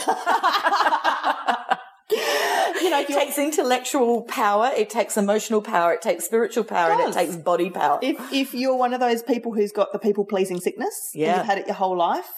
[2.90, 7.12] know, It takes intellectual power, it takes emotional power, it takes spiritual power, and it
[7.14, 7.98] takes body power.
[8.02, 11.36] if if you're one of those people who's got the people pleasing sickness, and Yeah.
[11.38, 12.28] you've had it your whole life,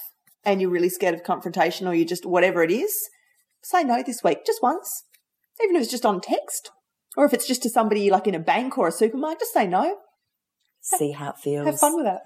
[0.45, 2.93] and you're really scared of confrontation, or you just whatever it is,
[3.65, 5.05] say no this week, just once,
[5.63, 6.71] even if it's just on text,
[7.17, 9.67] or if it's just to somebody like in a bank or a supermarket, just say
[9.67, 9.97] no.
[10.81, 11.67] See how it feels.
[11.67, 12.19] Have fun with it.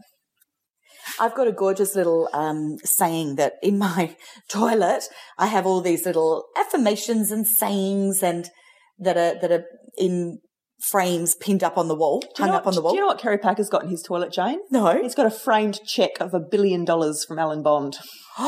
[1.20, 4.16] I've got a gorgeous little um, saying that in my
[4.50, 5.04] toilet,
[5.38, 8.50] I have all these little affirmations and sayings and
[8.98, 9.64] that are that are
[9.96, 10.40] in
[10.90, 12.92] frames pinned up on the wall, hung up what- on the wall.
[12.92, 14.60] Do you know what Kerry Packer's got in his toilet, Jane?
[14.70, 15.00] no.
[15.00, 17.96] He's got a framed check of a billion dollars from Alan Bond.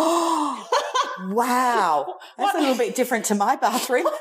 [1.29, 2.19] wow.
[2.39, 4.07] That's a little bit different to my bathroom.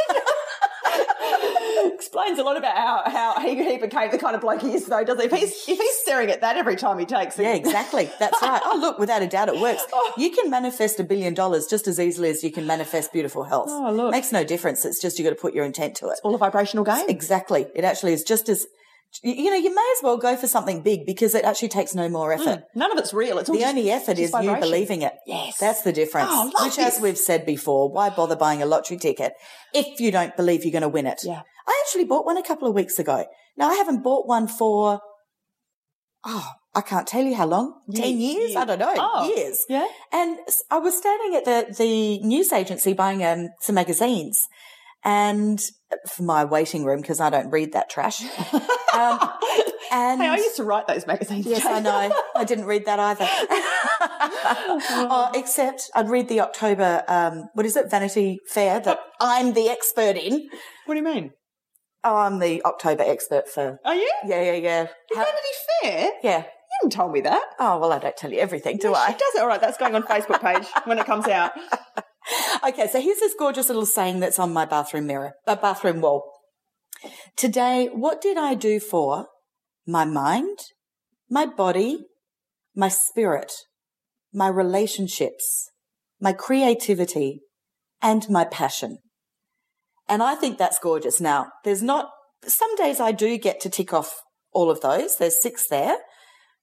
[1.93, 4.85] Explains a lot about how, how he, he became the kind of bloke he is,
[4.85, 5.25] though, doesn't he?
[5.27, 7.43] If he's, if he's staring at that every time he takes it.
[7.43, 8.09] Yeah, exactly.
[8.19, 8.61] That's right.
[8.63, 9.83] Oh, look, without a doubt, it works.
[10.01, 10.13] Oh.
[10.17, 13.69] You can manifest a billion dollars just as easily as you can manifest beautiful health.
[13.69, 14.11] Oh, look.
[14.11, 14.85] Makes no difference.
[14.85, 16.11] It's just you've got to put your intent to it.
[16.11, 17.05] It's all a vibrational game.
[17.09, 17.65] Exactly.
[17.75, 18.67] It actually is just as,
[19.23, 22.07] you know, you may as well go for something big because it actually takes no
[22.09, 22.63] more effort.
[22.75, 23.37] None of it's real.
[23.39, 25.13] It's all The just- only effort is you believing it.
[25.25, 25.57] Yes.
[25.57, 26.29] That's the difference.
[26.31, 29.33] Oh, Which, as we've said before, why bother buying a lottery ticket
[29.73, 31.21] if you don't believe you're going to win it?
[31.23, 31.41] Yeah.
[31.67, 33.25] I actually bought one a couple of weeks ago.
[33.57, 35.01] Now, I haven't bought one for,
[36.25, 37.73] oh, I can't tell you how long.
[37.87, 38.35] Ye- 10 years?
[38.51, 38.55] years.
[38.55, 38.93] I don't know.
[38.97, 39.33] Oh.
[39.35, 39.65] Years.
[39.67, 39.87] Yeah.
[40.13, 40.37] And
[40.71, 44.47] I was standing at the, the news agency buying um, some magazines
[45.03, 45.59] and
[46.07, 48.21] for my waiting room because I don't read that trash.
[48.93, 49.19] um,
[49.91, 51.45] and Hey, I used to write those magazines.
[51.45, 52.11] Yes, I know.
[52.35, 53.27] I didn't read that either.
[54.01, 59.69] oh, except I'd read the October, um, what is it, Vanity Fair that I'm the
[59.69, 60.47] expert in.
[60.85, 61.31] What do you mean?
[62.03, 63.79] Oh, I'm the October expert for.
[63.83, 64.11] Are you?
[64.25, 64.87] Yeah, yeah, yeah.
[65.15, 65.47] How- Vanity
[65.81, 66.11] Fair?
[66.23, 66.37] yeah.
[66.39, 67.41] You haven't told me that.
[67.59, 69.11] Oh, well, I don't tell you everything, do She I?
[69.11, 69.41] does it.
[69.41, 71.51] All right, that's going on Facebook page when it comes out.
[72.67, 76.23] Okay, so here's this gorgeous little saying that's on my bathroom mirror, uh, bathroom wall.
[77.35, 79.27] Today, what did I do for
[79.87, 80.57] my mind,
[81.29, 82.05] my body,
[82.75, 83.51] my spirit,
[84.33, 85.69] my relationships,
[86.19, 87.41] my creativity,
[88.01, 88.97] and my passion?
[90.07, 91.21] And I think that's gorgeous.
[91.21, 92.09] Now, there's not,
[92.45, 94.21] some days I do get to tick off
[94.51, 95.17] all of those.
[95.17, 95.97] There's six there.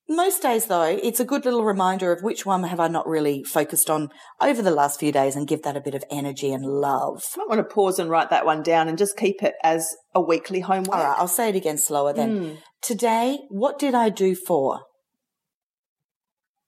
[0.09, 3.43] Most days, though, it's a good little reminder of which one have I not really
[3.43, 6.65] focused on over the last few days and give that a bit of energy and
[6.65, 7.25] love.
[7.35, 9.97] I might want to pause and write that one down and just keep it as
[10.15, 10.97] a weekly homework.
[10.97, 12.39] All right, I'll say it again slower then.
[12.39, 12.59] Mm.
[12.83, 14.83] Today, what did I do for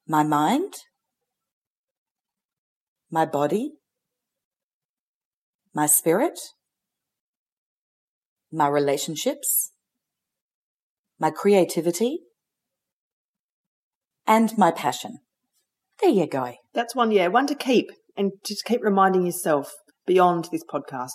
[0.09, 0.75] my mind,
[3.09, 3.75] my body,
[5.73, 6.41] my spirit,
[8.51, 9.71] my relationships,
[11.21, 12.23] my creativity,
[14.29, 15.19] and my passion?
[16.01, 16.55] There you go.
[16.75, 19.73] That's one, yeah, one to keep and just keep reminding yourself
[20.07, 21.13] beyond this podcast.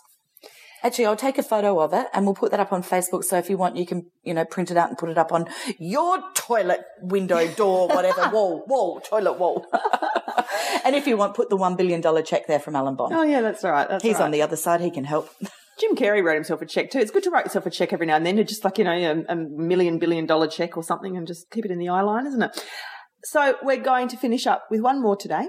[0.81, 3.23] Actually, I'll take a photo of it and we'll put that up on Facebook.
[3.23, 5.31] So if you want, you can, you know, print it out and put it up
[5.31, 5.47] on
[5.79, 9.65] your toilet window, door, whatever, wall, wall, toilet wall.
[10.83, 13.13] and if you want, put the $1 billion check there from Alan Bond.
[13.15, 13.87] Oh, yeah, that's all right.
[13.87, 14.25] That's He's all right.
[14.25, 14.81] on the other side.
[14.81, 15.29] He can help.
[15.79, 16.99] Jim Carrey wrote himself a check too.
[16.99, 18.83] It's good to write yourself a check every now and then, to just like, you
[18.83, 21.89] know, a, a million billion dollar check or something and just keep it in the
[21.89, 22.63] eye line, isn't it?
[23.23, 25.47] So we're going to finish up with one more today.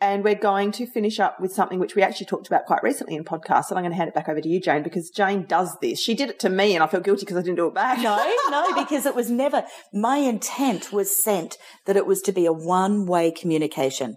[0.00, 3.14] And we're going to finish up with something which we actually talked about quite recently
[3.14, 3.70] in podcast.
[3.70, 6.00] And I'm going to hand it back over to you, Jane, because Jane does this.
[6.00, 7.98] She did it to me and I feel guilty because I didn't do it back.
[8.00, 12.46] No, no, because it was never, my intent was sent that it was to be
[12.46, 14.16] a one way communication.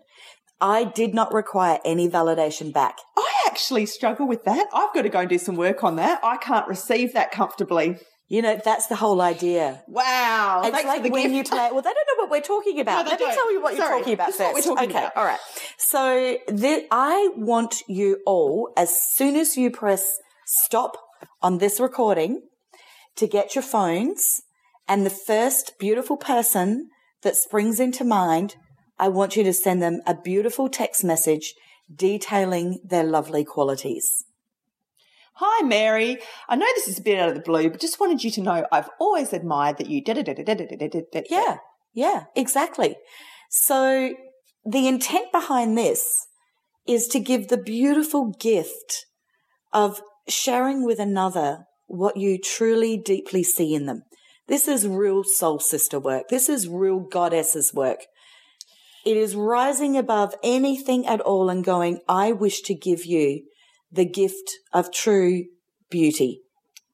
[0.60, 2.98] I did not require any validation back.
[3.16, 4.66] I actually struggle with that.
[4.74, 6.20] I've got to go and do some work on that.
[6.24, 8.00] I can't receive that comfortably.
[8.28, 9.84] You know, that's the whole idea.
[9.88, 10.62] Wow.
[10.64, 11.36] It's Thanks like when gift.
[11.36, 11.70] you play.
[11.72, 13.06] Well, they don't know what we're talking about.
[13.06, 13.36] No, Let me don't.
[13.36, 14.54] tell you what you're talking about this first.
[14.56, 15.16] we're talking okay, about.
[15.16, 15.40] all right.
[15.78, 20.98] So the, I want you all, as soon as you press stop
[21.42, 22.42] on this recording,
[23.16, 24.42] to get your phones
[24.88, 26.90] and the first beautiful person
[27.22, 28.56] that springs into mind,
[29.00, 31.54] I want you to send them a beautiful text message
[31.94, 34.25] detailing their lovely qualities.
[35.38, 36.20] Hi, Mary.
[36.48, 38.42] I know this is a bit out of the blue, but just wanted you to
[38.42, 41.26] know I've always admired that you did it.
[41.30, 41.58] Yeah,
[41.94, 42.96] yeah, exactly.
[43.50, 44.14] So
[44.66, 46.28] the intent behind this
[46.88, 49.08] is to give the beautiful gift
[49.74, 54.04] of sharing with another what you truly deeply see in them.
[54.48, 56.30] This is real soul sister work.
[56.30, 58.06] This is real goddesses work.
[59.06, 63.42] It is rising above anything at all and going, I wish to give you
[63.96, 65.46] the gift of true
[65.90, 66.42] beauty.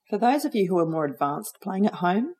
[0.09, 2.33] For those of you who are more advanced playing at home,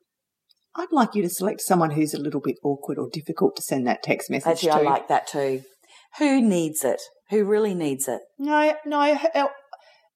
[0.76, 3.86] I'd like you to select someone who's a little bit awkward or difficult to send
[3.88, 4.70] that text message to.
[4.70, 4.90] Actually, to.
[4.90, 5.64] I like that too.
[6.20, 7.02] Who needs it?
[7.30, 8.22] Who really needs it?
[8.38, 9.18] no, no,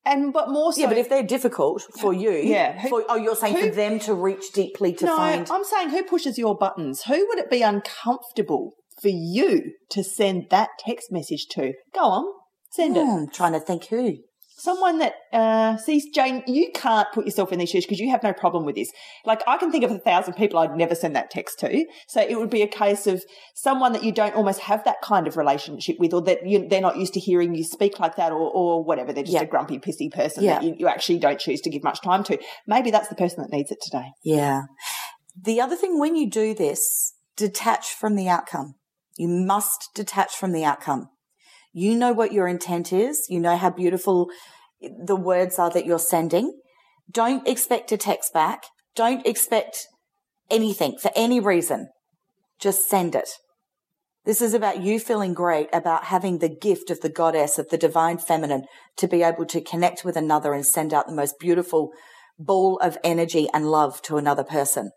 [0.06, 0.82] and but more so.
[0.82, 3.76] yeah, but if they're difficult for you, Yeah, who- for, oh, you're saying who- for
[3.76, 5.50] them to reach deeply to no, find.
[5.50, 7.04] I'm saying who pushes your buttons?
[7.04, 11.74] Who would it be uncomfortable for you to send that text message to?
[11.94, 12.26] Go on,
[12.72, 13.04] send it.
[13.04, 14.18] Hmm, I'm trying to think who.
[14.66, 18.24] Someone that uh, sees Jane, you can't put yourself in these shoes because you have
[18.24, 18.92] no problem with this.
[19.24, 21.86] Like I can think of a thousand people I'd never send that text to.
[22.08, 25.28] So it would be a case of someone that you don't almost have that kind
[25.28, 28.32] of relationship with, or that you, they're not used to hearing you speak like that,
[28.32, 29.14] or, or whatever.
[29.14, 29.44] They're just Yeah.
[29.44, 30.56] a grumpy, pissy person Yeah.
[30.56, 32.40] that you, you actually don't choose to give much time to.
[32.66, 34.08] Maybe that's the person that needs it today.
[34.24, 34.64] Yeah.
[35.40, 38.76] The other thing when you do this, detach from the outcome.
[39.16, 41.10] You must detach from the outcome.
[41.78, 43.26] You know what your intent is.
[43.30, 44.30] You know how beautiful
[44.82, 46.60] the words are that you're sending.
[47.10, 48.64] Don't expect a text back.
[48.96, 49.88] Don't expect
[50.50, 51.90] anything for any reason.
[52.60, 53.30] Just send it.
[54.26, 57.78] This is about you feeling great about having the gift of the goddess of the
[57.78, 58.66] divine feminine
[58.98, 61.92] to be able to connect with another and send out the most beautiful
[62.40, 64.92] ball of energy and love to another person.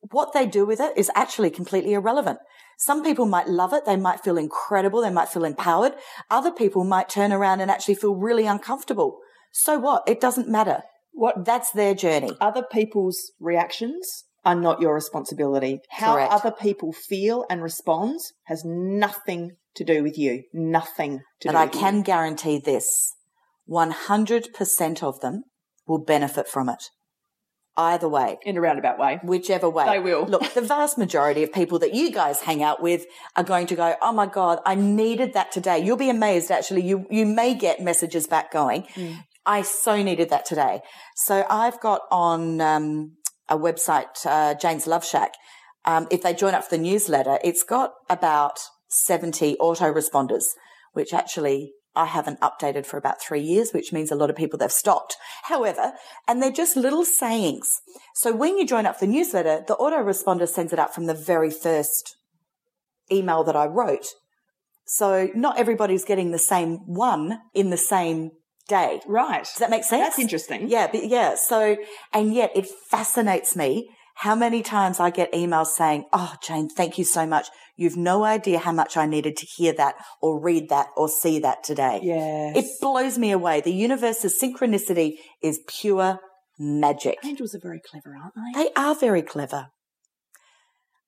[0.00, 2.38] What they do with it is actually completely irrelevant.
[2.78, 3.84] Some people might love it.
[3.84, 5.02] They might feel incredible.
[5.02, 5.92] They might feel empowered.
[6.30, 9.18] Other people might turn around and actually feel really uncomfortable.
[9.52, 10.02] So what?
[10.06, 10.82] It doesn't matter.
[11.12, 12.30] What That's their journey.
[12.40, 15.80] other people's reactions are not your responsibility.
[15.90, 16.32] How Correct.
[16.32, 20.44] other people feel and respond has nothing to do with you.
[20.54, 21.80] Nothing to do I with you.
[21.80, 23.14] And I can guarantee this
[23.68, 25.42] 100% of them
[25.86, 26.84] will benefit from it.
[27.80, 28.38] Either way.
[28.44, 29.18] in a roundabout way.
[29.24, 29.86] whichever way.
[29.86, 30.26] They will.
[30.26, 33.06] Look, the vast majority of people that you guys hang out with
[33.36, 35.78] are going to go, Oh my God, I needed that today.
[35.84, 36.50] You'll be amazed.
[36.50, 38.86] Actually, you, you may get messages back going.
[39.46, 40.80] I so needed that today.
[41.16, 43.16] So I've got on, um,
[43.48, 45.32] a website, uh, Jane's Love Shack.
[45.84, 48.58] Um, if they join up for the newsletter, it's got about
[48.88, 50.44] 70 autoresponders,
[50.92, 54.58] which actually I haven't updated for about three years, which means a lot of people
[54.58, 55.16] they've stopped.
[55.44, 55.92] However,
[56.26, 57.68] and they're just little sayings.
[58.14, 61.14] So when you join up for the newsletter, the autoresponder sends it out from the
[61.14, 62.16] very first
[63.12, 64.06] email that I wrote.
[64.86, 68.30] So not everybody's getting the same one in the same
[68.66, 69.00] day.
[69.06, 69.44] Right.
[69.44, 70.02] Does that make sense?
[70.02, 70.68] That's interesting.
[70.68, 71.34] Yeah, but yeah.
[71.36, 71.76] So,
[72.14, 73.90] and yet it fascinates me
[74.20, 77.48] how many times I get emails saying, Oh, Jane, thank you so much.
[77.74, 81.38] You've no idea how much I needed to hear that or read that or see
[81.38, 82.00] that today.
[82.02, 82.54] Yes.
[82.54, 83.62] It blows me away.
[83.62, 86.18] The universe's synchronicity is pure
[86.58, 87.16] magic.
[87.24, 88.64] Angels are very clever, aren't they?
[88.64, 89.68] They are very clever.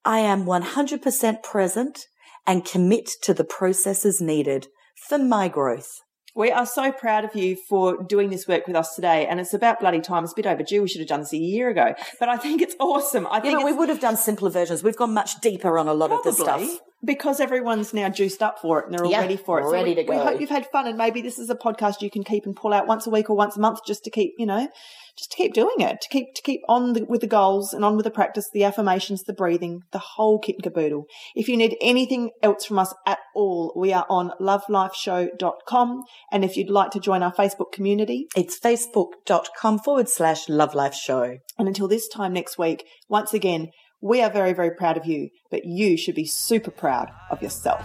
[0.06, 2.06] I am 100% present
[2.46, 4.68] and commit to the processes needed
[5.06, 6.00] for my growth.
[6.34, 9.52] We are so proud of you for doing this work with us today, and it's
[9.52, 10.24] about bloody time.
[10.24, 10.80] It's a bit overdue.
[10.82, 13.26] We should have done this a year ago, but I think it's awesome.
[13.30, 14.82] I think but we would have done simpler versions.
[14.82, 16.62] We've gone much deeper on a lot of the stuff.
[17.04, 19.70] because everyone's now juiced up for it and they're all Yeah, ready for it.
[19.70, 22.10] ready we, to We hope you've had fun, and maybe this is a podcast you
[22.10, 24.34] can keep and pull out once a week or once a month, just to keep,
[24.38, 24.68] you know,
[25.16, 27.84] just to keep doing it, to keep to keep on the, with the goals and
[27.84, 31.04] on with the practice, the affirmations, the breathing, the whole kit and caboodle.
[31.34, 36.56] If you need anything else from us at all, we are on lovelifeshow.com, and if
[36.56, 41.38] you'd like to join our Facebook community, It's facebook.com forward slash lovelifeshow.
[41.58, 43.68] and until this time next week, once again,
[44.00, 47.84] we are very, very proud of you, but you should be super proud of yourself.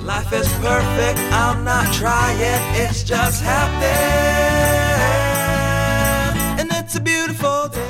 [0.00, 2.36] Life is perfect, I'm not trying,
[2.74, 4.81] it's just happening.
[7.44, 7.81] And it's a beautiful day.